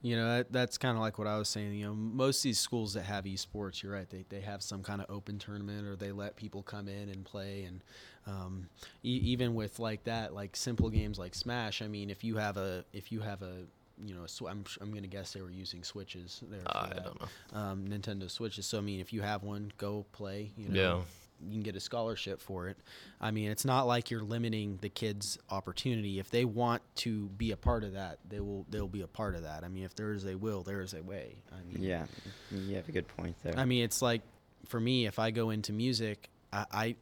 You 0.02 0.16
know, 0.16 0.38
that, 0.38 0.52
that's 0.52 0.78
kind 0.78 0.96
of 0.96 1.02
like 1.02 1.18
what 1.18 1.28
I 1.28 1.38
was 1.38 1.50
saying. 1.50 1.74
You 1.74 1.88
know, 1.88 1.94
most 1.94 2.40
of 2.40 2.44
these 2.44 2.60
schools 2.60 2.94
that 2.94 3.04
have 3.04 3.26
esports, 3.26 3.84
you're 3.84 3.92
right. 3.92 4.10
They, 4.10 4.24
they 4.30 4.40
have 4.42 4.62
some 4.64 4.82
kind 4.82 5.02
of 5.02 5.10
open 5.10 5.40
tournament, 5.40 5.86
or 5.86 5.96
they 5.98 6.12
let 6.14 6.36
people 6.38 6.64
come 6.64 6.88
in 6.88 7.10
and 7.10 7.26
play. 7.26 7.64
And 7.66 7.82
um, 8.26 8.70
e- 9.04 9.20
even 9.26 9.56
with 9.56 9.78
like 9.80 10.06
that, 10.06 10.34
like 10.34 10.56
simple 10.56 10.90
games 10.90 11.20
like 11.20 11.36
Smash. 11.36 11.82
I 11.82 11.88
mean, 11.88 12.10
if 12.10 12.24
you 12.24 12.38
have 12.38 12.56
a 12.58 12.86
if 12.94 13.12
you 13.12 13.20
have 13.20 13.42
a 13.42 13.66
you 14.06 14.16
know, 14.16 14.26
sw- 14.26 14.44
I'm 14.50 14.64
I'm 14.80 14.94
gonna 14.94 15.08
guess 15.08 15.34
they 15.34 15.42
were 15.42 15.52
using 15.52 15.84
switches 15.84 16.42
there. 16.50 16.62
I 16.68 16.88
that. 16.88 17.04
don't 17.04 17.20
know. 17.22 17.60
Um, 17.60 17.86
Nintendo 17.86 18.32
Switches. 18.32 18.66
So 18.66 18.78
I 18.78 18.82
mean, 18.82 19.02
if 19.02 19.12
you 19.12 19.22
have 19.22 19.44
one, 19.44 19.74
go 19.78 20.06
play. 20.14 20.52
You 20.58 20.70
know, 20.70 20.80
Yeah. 20.82 21.02
You 21.42 21.52
can 21.54 21.62
get 21.62 21.76
a 21.76 21.80
scholarship 21.80 22.42
for 22.42 22.68
it. 22.68 22.78
I 23.20 23.32
mean, 23.32 23.50
it's 23.50 23.66
not 23.66 23.88
like 23.88 24.12
you're 24.12 24.24
limiting 24.24 24.80
the 24.82 24.90
kids' 24.90 25.38
opportunity. 25.50 26.20
If 26.20 26.30
they 26.30 26.46
want 26.46 26.82
to 26.98 27.30
be 27.30 27.52
a 27.52 27.58
part 27.58 27.84
of 27.84 27.94
that, 27.94 28.20
they 28.28 28.40
will. 28.40 28.66
They'll 28.70 28.88
be 28.88 29.02
a 29.02 29.08
part 29.08 29.36
of 29.36 29.44
that. 29.44 29.64
I 29.64 29.68
mean, 29.68 29.84
if 29.84 29.96
there 29.96 30.14
is 30.14 30.26
a 30.26 30.36
will, 30.36 30.64
there 30.64 30.82
is 30.82 30.94
a 30.94 31.02
way. 31.02 31.36
I 31.52 31.64
mean, 31.64 31.84
Yeah, 31.84 32.06
you 32.52 32.76
have 32.76 32.90
a 32.90 32.92
good 32.92 33.08
point 33.08 33.36
there. 33.44 33.58
I 33.58 33.66
mean, 33.66 33.84
it's 33.84 34.02
like 34.02 34.22
for 34.68 34.80
me, 34.80 35.06
if 35.06 35.20
I 35.20 35.32
go 35.32 35.50
into 35.50 35.74
music, 35.74 36.30
I, 36.52 36.66
I 36.72 36.96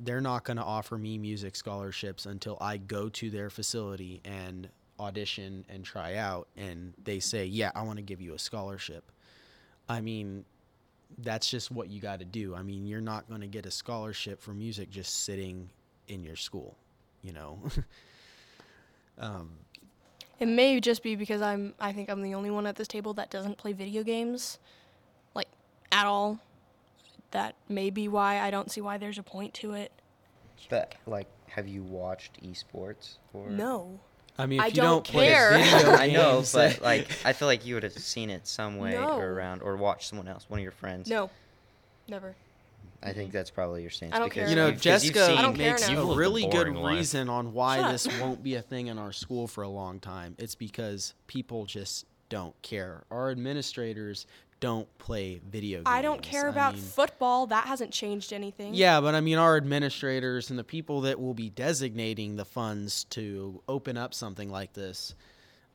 they're 0.00 0.20
not 0.20 0.44
going 0.44 0.56
to 0.56 0.64
offer 0.64 0.98
me 0.98 1.18
music 1.18 1.54
scholarships 1.54 2.26
until 2.26 2.58
I 2.60 2.78
go 2.78 3.08
to 3.10 3.30
their 3.30 3.48
facility 3.48 4.20
and 4.24 4.68
audition 4.98 5.64
and 5.68 5.84
try 5.84 6.16
out, 6.16 6.48
and 6.56 6.94
they 7.02 7.20
say, 7.20 7.46
"Yeah, 7.46 7.70
I 7.74 7.82
want 7.82 7.98
to 7.98 8.02
give 8.02 8.20
you 8.20 8.34
a 8.34 8.38
scholarship." 8.38 9.10
I 9.88 10.00
mean, 10.00 10.44
that's 11.18 11.48
just 11.50 11.70
what 11.70 11.88
you 11.90 12.00
got 12.00 12.18
to 12.20 12.24
do. 12.24 12.54
I 12.54 12.62
mean, 12.62 12.86
you're 12.86 13.00
not 13.00 13.28
going 13.28 13.40
to 13.40 13.46
get 13.46 13.66
a 13.66 13.70
scholarship 13.70 14.40
for 14.40 14.52
music 14.52 14.90
just 14.90 15.24
sitting 15.24 15.68
in 16.08 16.22
your 16.22 16.36
school, 16.36 16.76
you 17.22 17.32
know. 17.32 17.58
um, 19.18 19.50
It 20.40 20.46
may 20.46 20.80
just 20.80 21.02
be 21.02 21.16
because 21.16 21.40
I'm 21.42 21.74
I 21.80 21.92
think 21.92 22.10
I'm 22.10 22.22
the 22.22 22.34
only 22.34 22.50
one 22.50 22.66
at 22.66 22.76
this 22.76 22.88
table 22.88 23.14
that 23.14 23.30
doesn't 23.30 23.58
play 23.58 23.72
video 23.72 24.02
games 24.02 24.58
like 25.34 25.48
at 25.92 26.06
all. 26.06 26.40
That 27.30 27.56
may 27.68 27.90
be 27.90 28.06
why 28.08 28.40
I 28.40 28.50
don't 28.50 28.70
see 28.70 28.80
why 28.80 28.98
there's 28.98 29.18
a 29.18 29.22
point 29.22 29.54
to 29.54 29.72
it. 29.72 29.90
but 30.70 30.94
like, 31.06 31.26
have 31.48 31.66
you 31.66 31.82
watched 31.82 32.40
esports? 32.42 33.18
Or? 33.32 33.48
No. 33.48 34.00
I 34.36 34.46
mean, 34.46 34.58
if 34.58 34.64
I 34.64 34.66
you 34.68 34.72
don't 34.74 34.84
don't, 34.86 35.04
play 35.06 35.28
care. 35.28 35.52
video 35.58 35.92
I 35.94 36.10
know, 36.10 36.42
but 36.52 36.80
like, 36.82 37.08
I 37.24 37.32
feel 37.32 37.46
like 37.46 37.64
you 37.64 37.74
would 37.74 37.82
have 37.84 37.92
seen 37.92 38.30
it 38.30 38.46
some 38.46 38.78
way 38.78 38.92
No. 38.92 39.18
or 39.18 39.32
around, 39.32 39.62
or 39.62 39.76
watched 39.76 40.08
someone 40.08 40.26
else, 40.28 40.44
one 40.48 40.58
of 40.58 40.62
your 40.62 40.72
friends. 40.72 41.08
No. 41.08 41.30
Never. 42.08 42.34
I 43.02 43.12
think 43.12 43.32
that's 43.32 43.50
probably 43.50 43.82
your 43.82 43.90
stance. 43.90 44.14
I 44.14 44.18
don't 44.18 44.28
because 44.28 44.42
care 44.44 44.48
you 44.50 44.56
know, 44.56 44.64
now. 44.66 44.72
you've 44.72 44.80
Jessica 44.80 45.26
seen- 45.26 45.38
I 45.38 45.42
don't 45.42 45.54
care 45.56 45.72
makes. 45.72 45.88
You've 45.90 46.08
a 46.08 46.14
really 46.14 46.46
good 46.46 46.68
life. 46.74 46.96
reason 46.96 47.28
on 47.28 47.52
why 47.52 47.76
Shut 47.78 47.92
this 47.92 48.06
up. 48.06 48.18
won't 48.20 48.42
be 48.42 48.54
a 48.54 48.62
thing 48.62 48.86
in 48.88 48.98
our 48.98 49.12
school 49.12 49.46
for 49.46 49.62
a 49.62 49.68
long 49.68 50.00
time. 50.00 50.34
It's 50.38 50.54
because 50.54 51.14
people 51.26 51.66
just 51.66 52.06
don't 52.30 52.60
care. 52.62 53.04
Our 53.10 53.30
administrators 53.30 54.26
don't 54.60 54.88
play 54.98 55.40
video 55.50 55.78
games. 55.78 55.86
I 55.88 56.02
don't 56.02 56.22
care 56.22 56.46
I 56.46 56.50
about 56.50 56.74
mean- 56.74 56.82
football. 56.82 57.46
That 57.48 57.66
hasn't 57.66 57.90
changed 57.92 58.32
anything. 58.32 58.74
yeah, 58.74 59.00
but 59.00 59.14
I 59.14 59.20
mean, 59.20 59.38
our 59.38 59.56
administrators 59.56 60.50
and 60.50 60.58
the 60.58 60.64
people 60.64 61.02
that 61.02 61.20
will 61.20 61.34
be 61.34 61.50
designating 61.50 62.36
the 62.36 62.44
funds 62.44 63.04
to 63.10 63.62
open 63.68 63.96
up 63.96 64.14
something 64.14 64.50
like 64.50 64.72
this, 64.72 65.14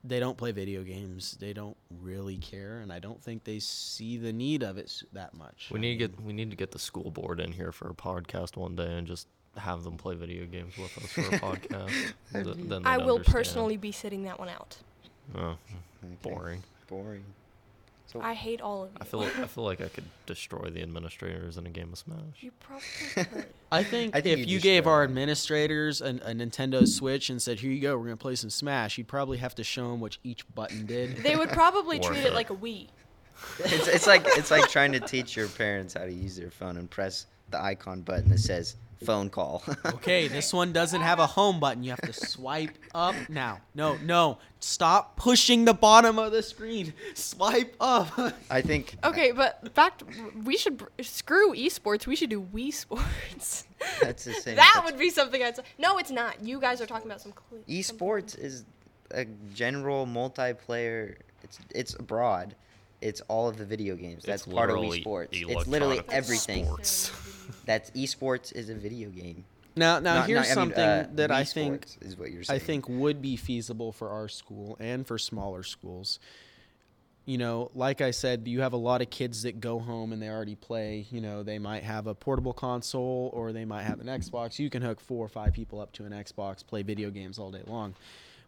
they 0.04 0.20
don't 0.20 0.38
play 0.38 0.52
video 0.52 0.84
games. 0.84 1.38
They 1.39 1.54
don't 1.54 1.76
really 2.02 2.38
care, 2.38 2.80
and 2.80 2.92
I 2.92 3.00
don't 3.00 3.22
think 3.22 3.44
they 3.44 3.60
see 3.60 4.18
the 4.18 4.32
need 4.34 4.63
of 4.63 4.78
it 4.78 5.04
that 5.13 5.34
much. 5.34 5.70
We 5.72 5.78
I 5.80 5.82
need 5.82 5.98
to 6.00 6.08
get 6.08 6.22
we 6.22 6.34
need 6.34 6.50
to 6.52 6.56
get 6.56 6.72
the 6.72 6.80
school 6.80 7.12
board 7.12 7.39
in 7.39 7.52
here 7.52 7.72
for 7.72 7.89
a 7.89 7.94
podcast 7.94 8.56
one 8.58 8.76
day 8.76 8.98
and 8.98 9.06
just 9.06 9.28
have 9.58 9.84
them 9.84 9.98
play 9.98 10.15
video 10.15 10.46
games 10.46 10.74
with 10.78 10.98
us 10.98 11.12
for 11.12 11.22
a 11.36 11.39
podcast. 11.39 11.92
Th- 12.34 12.56
then 12.70 12.86
I 12.86 12.98
will 12.98 13.15
understand. 13.18 13.26
personally 13.36 13.78
be 13.78 13.92
sitting 13.92 14.24
that 14.24 14.39
one 14.39 14.50
out. 14.50 14.78
Oh, 15.36 15.58
Okay. 16.02 16.15
boring. 16.22 16.63
Boring. 16.88 17.24
So 18.12 18.19
I 18.22 18.34
hate 18.34 18.60
all 18.60 18.86
of 18.86 18.89
you. 18.89 18.98
I 19.00 19.04
feel 19.04 19.22
I 19.43 19.45
feel 19.45 19.63
like 19.63 19.82
I 19.82 19.88
could 19.88 20.06
destroy 20.26 20.69
the 20.72 20.82
administrators 20.82 21.58
in 21.58 21.67
a 21.67 21.69
game 21.69 21.91
of 21.91 22.00
Smash. 22.00 22.17
you 22.39 22.52
probably 22.60 22.84
could. 23.13 23.45
I 23.72 23.84
think, 23.84 24.15
I 24.15 24.22
think 24.22 24.39
if 24.39 24.48
you 24.48 24.56
you 24.56 24.60
gave 24.60 24.88
our 24.88 25.04
administrators 25.04 26.02
an, 26.02 26.19
a 26.26 26.32
Nintendo 26.32 26.88
Switch 26.88 27.30
and 27.30 27.39
said, 27.39 27.60
"Here 27.60 27.72
you 27.72 27.80
go, 27.80 27.95
we're 27.98 28.06
gonna 28.06 28.17
play 28.17 28.36
some 28.36 28.50
Smash," 28.50 28.98
you'd 28.98 29.08
probably 29.08 29.38
have 29.38 29.54
to 29.56 29.63
show 29.63 29.91
them 29.91 30.00
what 30.00 30.17
each 30.24 30.43
button 30.56 30.88
did. 30.88 31.17
They 31.17 31.36
would 31.36 31.50
probably 31.50 32.00
treat 32.00 32.19
it 32.19 32.26
it. 32.28 32.34
like 32.34 32.50
a 32.50 32.56
Wii. 32.56 32.88
it's, 33.60 33.88
it's 33.88 34.08
like 34.08 34.24
it's 34.26 34.50
like 34.50 34.67
trying 34.69 34.91
to 34.93 35.00
teach 35.00 35.36
your 35.36 35.48
parents 35.48 35.93
how 35.93 36.06
to 36.06 36.12
use 36.12 36.36
their 36.36 36.50
phone 36.50 36.78
and 36.78 36.89
press 36.89 37.28
the 37.52 37.62
icon 37.62 38.02
button 38.02 38.30
that 38.30 38.39
says 38.39 38.76
phone 39.04 39.30
call. 39.30 39.64
okay, 39.86 40.28
this 40.28 40.54
one 40.54 40.74
doesn't 40.74 41.02
have 41.02 41.20
a 41.20 41.28
home 41.28 41.60
button. 41.60 41.84
You 41.84 41.92
have 41.92 42.02
to 42.02 42.14
swipe 42.14 42.78
up 42.94 43.16
now. 43.30 43.62
No, 43.74 43.98
no, 44.04 44.38
stop 44.60 45.16
pushing 45.16 45.66
the 45.66 45.74
bottom 45.74 46.20
of 46.20 46.32
the 46.32 46.44
screen. 46.44 46.94
Swipe 47.14 47.76
up. 47.80 48.08
I 48.50 48.62
think. 48.62 48.96
Okay, 49.04 49.32
but 49.32 49.74
back 49.74 49.98
to, 50.00 50.06
we 50.44 50.58
should 50.58 50.78
br- 50.78 50.86
screw 51.02 51.54
esports. 51.54 52.08
We 52.08 52.16
should 52.16 52.30
do 52.30 52.42
Wii 52.42 52.74
Sports. 52.74 53.66
That's 54.02 54.26
the 54.26 54.34
same. 54.34 54.56
that 54.56 54.82
would 54.86 54.98
be 54.98 55.10
something 55.10 55.42
I'd 55.42 55.56
say. 55.56 55.64
No, 55.78 55.98
it's 55.98 56.12
not. 56.12 56.44
You 56.44 56.60
guys 56.60 56.82
are 56.82 56.86
talking 56.86 57.08
about 57.08 57.22
some 57.22 57.32
cool. 57.32 57.60
Esports 57.68 58.38
is 58.38 58.66
a 59.12 59.26
general 59.54 60.06
multiplayer. 60.06 61.16
It's 61.44 61.60
it's 61.74 61.96
broad. 61.96 62.56
It's 63.02 63.22
all 63.28 63.48
of 63.48 63.58
the 63.58 63.66
video 63.66 63.96
games. 63.96 64.24
That's 64.26 64.46
It's 64.46 64.54
part 64.54 64.70
of 64.70 64.78
literally 64.78 65.04
esports. 65.04 65.28
It's 65.32 65.68
literally 65.68 66.02
everything. 66.10 66.66
sports. 66.66 67.12
That's 67.66 67.92
esports 67.92 68.54
is 68.54 68.70
a 68.70 68.76
video 68.76 69.10
game. 69.10 69.46
now, 69.76 70.00
now 70.00 70.16
Not- 70.16 70.28
here's 70.28 70.38
not- 70.38 70.46
I 70.46 70.48
mean, 70.48 70.54
something 70.76 70.84
uh, 70.84 71.08
that 71.14 71.32
I 71.32 71.44
think 71.44 71.88
is 72.02 72.18
what 72.18 72.32
you're 72.32 72.44
saying. 72.44 72.60
I 72.62 72.64
think 72.64 72.90
would 72.90 73.22
be 73.22 73.36
feasible 73.38 73.92
for 73.92 74.10
our 74.10 74.28
school 74.28 74.76
and 74.80 75.06
for 75.08 75.18
smaller 75.18 75.64
schools. 75.64 76.20
You 77.26 77.38
know, 77.38 77.70
like 77.76 78.02
I 78.02 78.10
said, 78.12 78.48
you 78.48 78.62
have 78.62 78.74
a 78.74 78.78
lot 78.78 79.02
of 79.04 79.12
kids 79.12 79.44
that 79.44 79.60
go 79.62 79.78
home 79.78 80.14
and 80.14 80.22
they 80.22 80.30
already 80.30 80.56
play. 80.56 81.06
You 81.12 81.22
know, 81.22 81.44
they 81.44 81.60
might 81.60 81.84
have 81.84 82.08
a 82.08 82.16
portable 82.16 82.54
console 82.54 83.30
or 83.34 83.54
they 83.54 83.66
might 83.66 83.84
have 83.84 84.00
an 84.00 84.08
Xbox. 84.08 84.58
You 84.58 84.70
can 84.72 84.82
hook 84.82 85.00
four 85.00 85.24
or 85.26 85.30
five 85.30 85.54
people 85.54 85.80
up 85.80 85.92
to 85.94 86.06
an 86.06 86.12
Xbox, 86.12 86.66
play 86.66 86.82
video 86.82 87.12
games 87.12 87.38
all 87.38 87.52
day 87.52 87.62
long. 87.68 87.94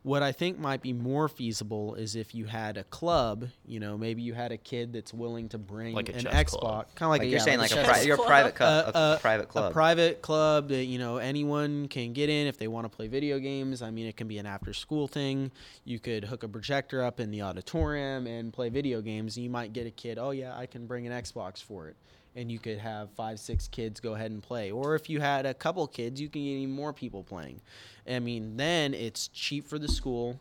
What 0.04 0.24
I 0.24 0.32
think 0.32 0.58
might 0.58 0.82
be 0.82 0.94
more 0.94 1.28
feasible 1.30 1.94
is 1.94 2.16
if 2.16 2.34
you 2.34 2.46
had 2.46 2.76
a 2.78 2.84
club. 2.86 3.48
You 3.68 3.80
know, 3.80 4.00
maybe 4.00 4.24
you 4.24 4.34
had 4.34 4.52
a 4.52 4.58
kid 4.58 4.94
that's 4.94 5.14
willing 5.14 5.48
to 5.50 5.60
bring 5.60 5.94
Like 5.94 6.10
a 6.10 6.14
an 6.14 6.26
Xbox, 6.26 6.48
club. 6.48 6.88
kind 6.96 7.08
of 7.08 7.10
like, 7.12 7.20
Like 7.20 7.22
a, 7.22 7.26
you're 7.30 7.38
yeah, 7.38 7.44
saying, 7.44 7.60
like 7.60 7.72
a 7.72 7.84
pri- 7.84 8.02
you're 8.02 8.16
a 8.16 8.18
club. 8.18 8.28
private 8.28 8.56
club, 8.56 8.88
uh, 8.88 8.92
a 8.92 8.98
uh, 8.98 9.18
private 9.20 9.48
club. 9.50 9.70
a 9.70 9.74
private 9.74 10.22
club 10.24 10.70
that 10.70 10.86
you 10.86 10.98
know 10.98 11.18
anyone 11.18 11.88
can 11.88 12.14
get 12.14 12.30
in 12.30 12.48
if 12.48 12.58
they 12.58 12.68
want 12.68 12.86
to 12.86 12.90
play 12.90 13.08
video 13.08 13.38
games. 13.38 13.84
I 13.84 13.92
mean, 13.92 14.08
it 14.08 14.18
can 14.18 14.28
be 14.28 14.40
an 14.40 14.48
after-school 14.48 15.08
thing. 15.08 15.52
You 15.86 16.00
could 16.00 16.24
hook 16.24 16.42
a 16.42 16.48
projector 16.48 17.04
up 17.04 17.20
in 17.20 17.30
the 17.30 17.44
auditorium 17.44 18.26
and 18.26 18.52
play 18.52 18.70
video 18.70 19.02
games. 19.02 19.38
And 19.38 19.44
you 19.44 19.52
might 19.52 19.72
get 19.72 19.86
a 19.86 19.92
kid. 19.92 20.18
Oh 20.18 20.32
yeah, 20.32 20.58
I 20.58 20.66
can 20.66 20.88
bring 20.88 21.06
an 21.06 21.14
Xbox 21.14 21.62
for 21.62 21.88
it, 21.88 21.96
and 22.36 22.52
you 22.52 22.60
could 22.60 22.78
have 22.78 23.10
five, 23.12 23.39
six 23.39 23.67
kids 23.67 24.00
go 24.00 24.13
ahead 24.13 24.32
and 24.32 24.41
play. 24.41 24.72
Or 24.72 24.96
if 24.96 25.10
you 25.10 25.20
had 25.20 25.46
a 25.46 25.54
couple 25.54 25.86
kids, 25.88 26.20
you 26.22 26.30
can 26.30 26.41
get 26.44 26.50
even 26.50 26.74
more 26.74 26.94
people 26.94 27.24
playing. 27.24 27.62
I 28.10 28.20
mean, 28.20 28.58
then 28.58 28.94
it's 28.94 29.28
cheap 29.30 29.67
for 29.67 29.78
the 29.78 29.88
school. 29.89 30.39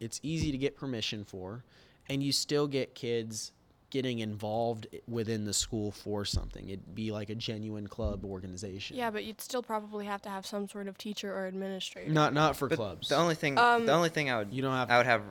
It's 0.00 0.20
easy 0.22 0.50
to 0.52 0.58
get 0.58 0.76
permission 0.76 1.24
for, 1.24 1.62
and 2.08 2.22
you 2.22 2.32
still 2.32 2.66
get 2.66 2.94
kids 2.94 3.52
getting 3.90 4.20
involved 4.20 4.86
within 5.06 5.44
the 5.44 5.52
school 5.52 5.90
for 5.92 6.24
something. 6.24 6.70
It'd 6.70 6.94
be 6.94 7.12
like 7.12 7.28
a 7.28 7.34
genuine 7.34 7.86
club 7.86 8.24
organization. 8.24 8.96
Yeah, 8.96 9.10
but 9.10 9.24
you'd 9.24 9.40
still 9.40 9.62
probably 9.62 10.06
have 10.06 10.22
to 10.22 10.30
have 10.30 10.46
some 10.46 10.66
sort 10.66 10.88
of 10.88 10.96
teacher 10.96 11.32
or 11.32 11.46
administrator. 11.46 12.10
Not 12.10 12.32
not 12.32 12.56
for 12.56 12.68
But 12.68 12.76
clubs. 12.76 13.08
The 13.10 13.16
only 13.16 13.34
thing, 13.34 13.58
Um, 13.58 13.84
the 13.84 13.92
only 13.92 14.08
thing 14.08 14.30
I 14.30 14.38
would, 14.38 14.52
You 14.52 14.62
don't 14.62 14.72
have 14.74 14.90
I 14.90 14.96
would 14.96 15.06
have 15.06 15.22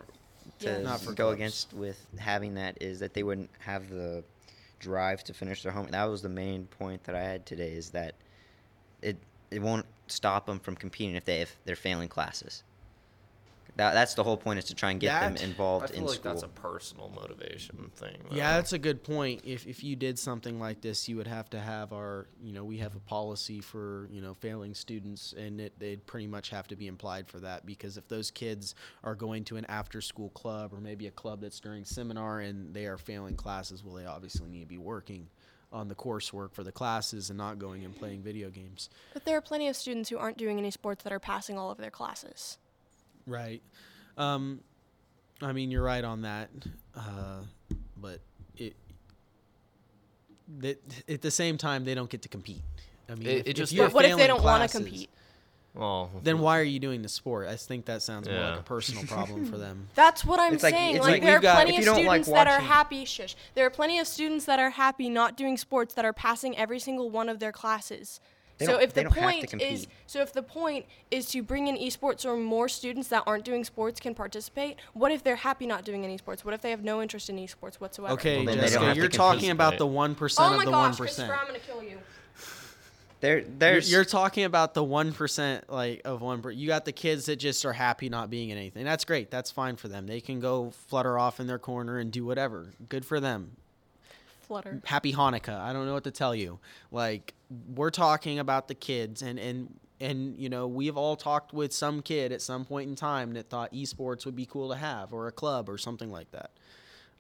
Yeah. 0.60 0.78
to 0.78 0.84
Not 0.84 1.02
for 1.02 1.12
go 1.14 1.26
clubs. 1.26 1.36
against 1.36 1.74
with 1.74 2.06
having 2.20 2.54
that 2.54 2.78
is 2.82 3.00
that 3.00 3.14
they 3.16 3.24
wouldn't 3.24 3.50
have 3.60 3.90
the 3.90 4.24
drive 4.82 5.24
to 5.26 5.34
finish 5.34 5.64
their 5.64 5.72
home. 5.72 5.88
That 5.92 6.06
was 6.06 6.22
the 6.22 6.30
main 6.30 6.66
point 6.66 7.04
that 7.06 7.16
I 7.16 7.24
had 7.24 7.46
today. 7.46 7.72
Is 7.72 7.92
that 7.92 8.16
it 9.02 9.18
it 9.50 9.62
won't 9.62 9.86
stop 10.08 10.46
them 10.46 10.60
from 10.60 10.76
competing 10.76 11.16
if 11.16 11.26
they 11.26 11.42
if 11.42 11.56
they're 11.66 11.76
failing 11.76 12.10
classes. 12.10 12.64
That, 13.78 13.94
that's 13.94 14.16
the 14.16 14.24
whole 14.24 14.36
point 14.38 14.60
is 14.60 14.66
to 14.66 14.76
try 14.76 14.92
and 14.92 15.00
get 15.00 15.08
That- 15.08 15.36
them 15.36 15.50
involved 15.50 15.86
I 15.86 15.88
feel 15.88 15.98
in 16.00 16.06
like 16.06 16.16
school. 16.16 16.32
that's 16.34 16.44
a 16.44 16.50
personal 16.50 17.10
motivation 17.10 17.90
thing. 17.96 18.18
Yeah, 18.32 18.56
that's 18.58 18.74
a 18.74 18.78
good 18.80 19.02
point. 19.04 19.42
If 19.46 19.66
if 19.66 19.84
you 19.84 19.96
did 19.96 20.20
something 20.20 20.60
like 20.60 20.82
this, 20.82 21.08
you 21.08 21.16
would 21.18 21.28
have 21.28 21.50
to 21.52 21.60
have 21.60 21.94
our, 21.94 22.28
you 22.44 22.52
know, 22.52 22.64
we 22.66 22.78
have 22.80 22.96
a 22.96 23.00
policy 23.00 23.62
for, 23.62 24.08
you 24.12 24.22
know, 24.22 24.34
failing 24.34 24.74
students 24.74 25.34
and 25.38 25.62
it 25.62 25.80
they'd 25.80 26.06
pretty 26.06 26.28
much 26.28 26.50
have 26.50 26.68
to 26.68 26.76
be 26.76 26.88
implied 26.88 27.28
for 27.28 27.40
that 27.40 27.66
because 27.66 27.98
if 27.98 28.08
those 28.10 28.30
kids 28.30 28.76
are 29.04 29.16
going 29.16 29.44
to 29.46 29.58
an 29.58 29.66
after 29.66 30.02
school 30.02 30.30
club 30.32 30.74
or 30.74 30.82
maybe 30.82 31.08
a 31.08 31.12
club 31.12 31.40
that's 31.42 31.60
during 31.60 31.86
seminar 31.86 32.42
and 32.42 32.74
they 32.74 32.86
are 32.86 32.98
failing 32.98 33.36
classes, 33.36 33.84
well 33.84 33.96
they 33.96 34.06
obviously 34.06 34.50
need 34.50 34.62
to 34.62 34.66
be 34.68 34.78
working 34.78 35.28
on 35.72 35.88
the 35.88 35.96
coursework 35.96 36.52
for 36.54 36.66
the 36.66 36.72
classes 36.74 37.30
and 37.30 37.38
not 37.38 37.58
going 37.58 37.86
and 37.86 37.96
playing 37.96 38.22
video 38.22 38.50
games. 38.50 38.90
But 39.14 39.24
there 39.24 39.38
are 39.38 39.42
plenty 39.42 39.70
of 39.70 39.78
students 39.78 40.10
who 40.10 40.18
aren't 40.18 40.38
doing 40.38 40.58
any 40.58 40.72
sports 40.72 41.04
that 41.06 41.14
are 41.14 41.20
passing 41.20 41.58
all 41.58 41.72
of 41.72 41.78
their 41.78 41.90
classes. 41.90 42.58
Right. 43.28 43.62
Um, 44.18 44.62
I 45.42 45.54
mean, 45.54 45.72
you're 45.72 45.84
right 45.84 46.04
on 46.04 46.22
that. 46.24 46.50
Uh, 46.96 47.42
but 47.98 48.20
it, 48.58 48.76
that 50.60 50.80
at 51.10 51.22
the 51.22 51.32
same 51.32 51.58
time, 51.58 51.86
they 51.86 51.96
don't 51.96 52.10
get 52.10 52.22
to 52.24 52.30
compete. 52.30 52.62
I 53.10 53.16
mean, 53.16 53.28
It- 53.28 53.38
if, 53.40 53.48
it 53.48 53.60
if 53.60 53.72
you're 53.74 53.90
what 53.90 54.06
if 54.06 54.18
they 54.18 54.28
don't 54.28 54.44
want 54.44 54.70
to 54.70 54.78
compete? 54.78 55.10
Well, 55.74 56.12
Then 56.22 56.40
why 56.40 56.60
are 56.60 56.64
you 56.64 56.80
doing 56.82 57.02
the 57.02 57.08
sport? 57.08 57.48
I 57.48 57.56
think 57.56 57.86
that 57.86 58.02
sounds 58.02 58.28
more 58.28 58.38
like 58.38 58.60
a 58.60 58.64
personal 58.64 59.06
problem 59.06 59.46
for 59.50 59.58
them. 59.58 59.88
That's 59.96 60.26
what 60.26 60.38
I'm 60.38 60.56
It's 60.56 60.64
saying. 60.64 60.98
it's 60.98 61.04
Like, 61.06 61.14
like 61.14 61.22
there 61.22 61.38
are 61.38 61.40
got- 61.40 61.56
plenty 61.56 61.76
of 61.78 61.80
you 61.80 61.86
don't 61.86 62.06
like 62.06 62.26
students 62.26 62.30
that 62.30 62.48
are 62.48 62.60
happy. 62.60 63.06
Shush. 63.06 63.38
There 63.56 63.66
are 63.66 63.70
plenty 63.70 63.98
of 63.98 64.06
students 64.06 64.44
that 64.46 64.60
are 64.60 64.72
happy 64.72 65.08
not 65.08 65.38
doing 65.38 65.56
sports 65.56 65.94
that 65.94 66.04
are 66.04 66.12
passing 66.12 66.58
every 66.58 66.78
single 66.80 67.10
one 67.10 67.30
of 67.30 67.40
their 67.40 67.54
classes. 67.54 68.20
They 68.62 68.66
so 68.68 68.74
don't- 68.74 68.82
if 68.84 68.94
they 68.94 69.04
the 69.04 69.10
don't 69.10 69.18
have 69.18 69.50
to 69.50 69.58
point 69.58 69.62
is 69.62 69.88
so 70.08 70.22
if 70.22 70.32
the 70.34 70.44
point 70.44 70.86
is 71.10 71.26
to 71.30 71.42
bring 71.44 71.68
in 71.68 71.76
esports 71.78 72.26
or 72.26 72.38
more 72.38 72.70
students 72.70 73.08
that 73.10 73.24
aren't 73.26 73.44
doing 73.44 73.64
sports 73.64 74.00
can 74.00 74.14
participate, 74.16 74.78
what 74.94 75.12
if 75.12 75.24
they're 75.24 75.36
happy 75.36 75.66
not 75.66 75.84
doing 75.84 76.04
any 76.04 76.18
sports? 76.18 76.46
What 76.46 76.54
if 76.54 76.62
they 76.62 76.70
have 76.72 76.84
no 76.84 77.02
interest 77.02 77.30
in 77.30 77.38
esports 77.38 77.76
whatsoever? 77.76 78.14
Okay, 78.14 78.38
Well, 78.38 78.46
then 78.46 78.60
Jessica, 78.60 78.94
you're 78.96 79.08
talking 79.10 79.50
about 79.50 79.78
the 79.78 79.88
one 79.88 80.16
percent 80.16 80.50
Oh 80.50 80.52
of 80.54 80.58
my 80.60 80.66
the 80.66 80.72
one 80.72 80.92
gosh, 80.92 80.98
Christopher, 80.98 81.28
percent. 81.34 81.42
I'm 81.42 81.48
gonna 81.48 81.60
kill 81.60 81.84
you. 81.84 81.98
there, 83.20 83.44
You're, 83.74 83.80
you're 83.82 84.06
talking 84.06 84.46
about 84.46 84.74
the 84.74 84.84
one 84.84 85.14
percent, 85.14 85.70
like 85.70 86.02
of 86.06 86.22
one. 86.22 86.42
You 86.54 86.68
got 86.68 86.86
the 86.86 86.92
kids 86.92 87.26
that 87.26 87.36
just 87.38 87.66
are 87.66 87.74
happy 87.74 88.10
not 88.10 88.30
being 88.30 88.50
in 88.50 88.58
anything. 88.58 88.84
That's 88.84 89.06
great. 89.06 89.30
That's 89.30 89.52
fine 89.52 89.76
for 89.76 89.88
them. 89.88 90.08
They 90.08 90.22
can 90.22 90.40
go 90.40 90.72
flutter 90.88 91.20
off 91.20 91.40
in 91.40 91.48
their 91.48 91.60
corner 91.60 92.00
and 92.00 92.12
do 92.12 92.26
whatever. 92.26 92.74
Good 92.90 93.06
for 93.06 93.20
them. 93.20 93.58
Flutter. 94.52 94.82
Happy 94.84 95.14
Hanukkah. 95.14 95.62
I 95.62 95.72
don't 95.72 95.86
know 95.86 95.94
what 95.94 96.04
to 96.04 96.12
tell 96.12 96.36
you. 96.36 96.60
Like 96.92 97.34
we're 97.74 97.90
talking 97.90 98.38
about 98.38 98.68
the 98.68 98.76
kids, 98.76 99.22
and 99.22 99.40
and 99.40 99.80
and 100.02 100.38
you 100.38 100.50
know 100.50 100.68
we've 100.68 100.98
all 100.98 101.16
talked 101.16 101.54
with 101.54 101.72
some 101.72 102.02
kid 102.02 102.34
at 102.34 102.42
some 102.42 102.66
point 102.66 102.90
in 102.90 102.98
time 102.98 103.32
that 103.36 103.50
thought 103.50 103.72
esports 103.72 104.26
would 104.26 104.36
be 104.36 104.46
cool 104.46 104.68
to 104.68 104.76
have, 104.76 105.14
or 105.14 105.28
a 105.28 105.32
club, 105.32 105.70
or 105.70 105.78
something 105.78 106.12
like 106.12 106.32
that. 106.32 106.52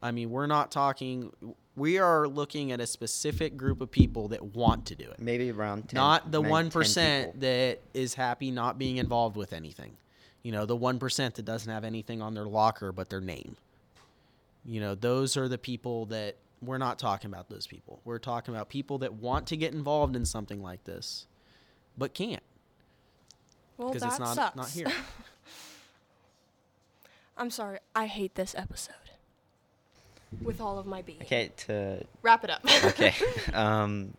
I 0.03 0.11
mean, 0.11 0.29
we're 0.29 0.45
not 0.45 0.71
talking. 0.71 1.31
We 1.77 1.99
are 1.99 2.27
looking 2.27 2.73
at 2.73 2.81
a 2.81 2.87
specific 2.87 3.55
group 3.55 3.79
of 3.79 3.89
people 3.89 4.27
that 4.27 4.43
want 4.53 4.85
to 4.87 4.95
do 4.95 5.05
it 5.05 5.21
maybe 5.21 5.51
around 5.51 5.87
10, 5.87 5.97
not 5.97 6.31
the 6.33 6.41
one 6.41 6.67
that 6.67 7.77
is 7.93 8.13
happy 8.13 8.51
not 8.51 8.77
being 8.77 8.97
involved 8.97 9.37
with 9.37 9.53
anything. 9.53 9.95
You 10.43 10.51
know, 10.51 10.65
the 10.65 10.75
one 10.75 10.99
percent 10.99 11.35
that 11.35 11.45
doesn't 11.45 11.71
have 11.71 11.85
anything 11.85 12.21
on 12.21 12.33
their 12.33 12.43
locker 12.43 12.91
but 12.91 13.09
their 13.09 13.21
name. 13.21 13.55
You 14.65 14.81
know, 14.81 14.95
those 14.95 15.37
are 15.37 15.47
the 15.47 15.57
people 15.57 16.07
that 16.07 16.35
we're 16.61 16.77
not 16.77 16.99
talking 16.99 17.31
about. 17.31 17.49
Those 17.49 17.67
people. 17.67 17.99
We're 18.05 18.19
talking 18.19 18.53
about 18.53 18.69
people 18.69 18.99
that 18.99 19.13
want 19.13 19.47
to 19.47 19.57
get 19.57 19.73
involved 19.73 20.15
in 20.15 20.25
something 20.25 20.61
like 20.61 20.83
this, 20.83 21.25
but 21.97 22.13
can't 22.13 22.43
Well, 23.77 23.89
because 23.89 24.01
that 24.01 24.11
it's 24.11 24.19
not 24.19 24.35
sucks. 24.35 24.55
not 24.55 24.69
here. 24.69 24.91
I'm 27.37 27.49
sorry. 27.49 27.79
I 27.95 28.05
hate 28.05 28.35
this 28.35 28.53
episode. 28.55 28.93
With 30.41 30.61
all 30.61 30.79
of 30.79 30.85
my 30.85 31.01
being. 31.01 31.21
Okay, 31.23 31.51
to 31.57 32.05
Wrap 32.21 32.43
it 32.45 32.49
up. 32.49 32.61
okay. 32.85 33.13
um, 33.53 34.13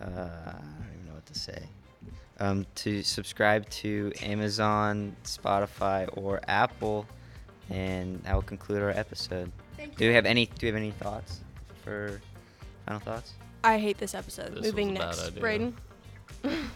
uh, 0.00 0.04
I 0.04 0.52
don't 0.52 0.92
even 0.94 1.06
know 1.08 1.14
what 1.14 1.26
to 1.26 1.34
say. 1.38 1.62
Um, 2.38 2.66
to 2.76 3.02
subscribe 3.02 3.68
to 3.70 4.12
Amazon, 4.22 5.16
Spotify, 5.24 6.08
or 6.16 6.40
Apple, 6.46 7.06
and 7.70 8.22
that 8.24 8.34
will 8.34 8.42
conclude 8.42 8.82
our 8.82 8.90
episode. 8.90 9.50
Thank 9.86 9.96
Do 9.98 10.08
we 10.08 10.14
have 10.14 10.26
any? 10.26 10.46
Do 10.46 10.52
we 10.62 10.66
have 10.68 10.76
any 10.76 10.90
thoughts 10.92 11.40
for 11.84 12.20
final 12.84 13.00
thoughts? 13.00 13.32
I 13.64 13.78
hate 13.78 13.98
this 13.98 14.14
episode. 14.14 14.54
This 14.54 14.64
Moving 14.66 14.94
was 14.94 14.96
a 14.96 15.00
bad 15.00 15.06
next. 15.08 15.26
idea. 15.28 15.40
Braden. 15.40 15.76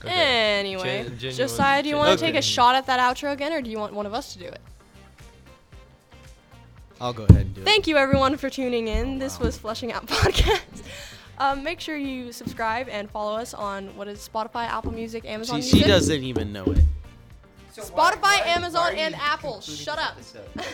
Okay. 0.00 0.58
Anyway, 0.58 0.82
Gen- 1.04 1.18
genuine- 1.18 1.36
Josiah, 1.36 1.82
do 1.82 1.88
you 1.88 1.96
want 1.96 2.10
to 2.10 2.16
genuine- 2.16 2.34
take 2.34 2.38
a 2.38 2.42
shot 2.42 2.74
at 2.74 2.84
that 2.88 3.00
outro 3.00 3.32
again, 3.32 3.54
or 3.54 3.62
do 3.62 3.70
you 3.70 3.78
want 3.78 3.94
one 3.94 4.04
of 4.04 4.12
us 4.12 4.34
to 4.34 4.38
do 4.38 4.44
it? 4.44 4.60
I'll 7.00 7.14
go 7.14 7.24
ahead 7.24 7.40
and 7.46 7.54
do 7.54 7.62
it. 7.62 7.64
Thank 7.64 7.86
you, 7.86 7.96
everyone, 7.96 8.36
for 8.36 8.50
tuning 8.50 8.88
in. 8.88 9.18
This 9.18 9.40
was 9.40 9.56
Flushing 9.56 9.92
Out 9.92 10.04
Podcast. 10.06 10.60
Um, 11.38 11.62
make 11.64 11.80
sure 11.80 11.96
you 11.96 12.32
subscribe 12.32 12.88
and 12.90 13.10
follow 13.10 13.34
us 13.38 13.54
on 13.54 13.96
what 13.96 14.06
is 14.06 14.28
Spotify, 14.28 14.66
Apple 14.66 14.92
Music, 14.92 15.24
Amazon 15.24 15.62
She, 15.62 15.72
Music. 15.72 15.78
she 15.80 15.86
doesn't 15.88 16.22
even 16.22 16.52
know 16.52 16.64
it. 16.64 16.84
Spotify, 17.74 18.44
Amazon, 18.46 18.94
and 18.96 19.14
Apple. 19.14 19.62
Shut 19.62 19.98
up. 19.98 20.18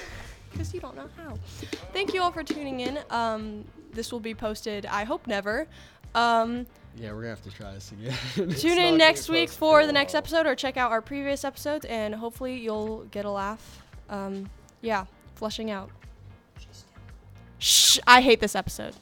Because 0.51 0.75
you 0.75 0.81
don't 0.81 0.97
know 0.97 1.09
how. 1.17 1.39
Thank 1.93 2.13
you 2.15 2.23
all 2.23 2.33
for 2.33 2.43
tuning 2.43 2.81
in. 2.81 2.99
Um, 3.11 3.65
this 3.93 4.13
will 4.13 4.21
be 4.21 4.35
posted, 4.35 4.87
I 4.87 5.05
hope 5.05 5.27
never. 5.27 5.67
Um, 6.15 6.67
Yeah, 6.97 7.13
we're 7.13 7.23
gonna 7.23 7.29
have 7.29 7.43
to 7.43 7.51
try 7.51 7.73
this 7.73 7.93
again. 7.93 8.51
tune 8.57 8.79
in 8.79 8.97
next 8.99 9.29
week 9.29 9.49
for 9.51 9.87
the 9.87 9.93
next 9.93 10.15
episode 10.15 10.47
or 10.47 10.55
check 10.55 10.77
out 10.77 10.91
our 10.91 11.01
previous 11.03 11.45
episodes 11.45 11.85
and 11.87 12.15
hopefully 12.15 12.57
you'll 12.59 13.05
get 13.11 13.25
a 13.25 13.31
laugh. 13.31 13.83
Um, 14.09 14.51
yeah, 14.81 15.05
flushing 15.37 15.71
out. 15.71 15.91
Shh, 17.59 17.99
I 18.07 18.21
hate 18.23 18.41
this 18.41 18.57
episode. 18.57 18.95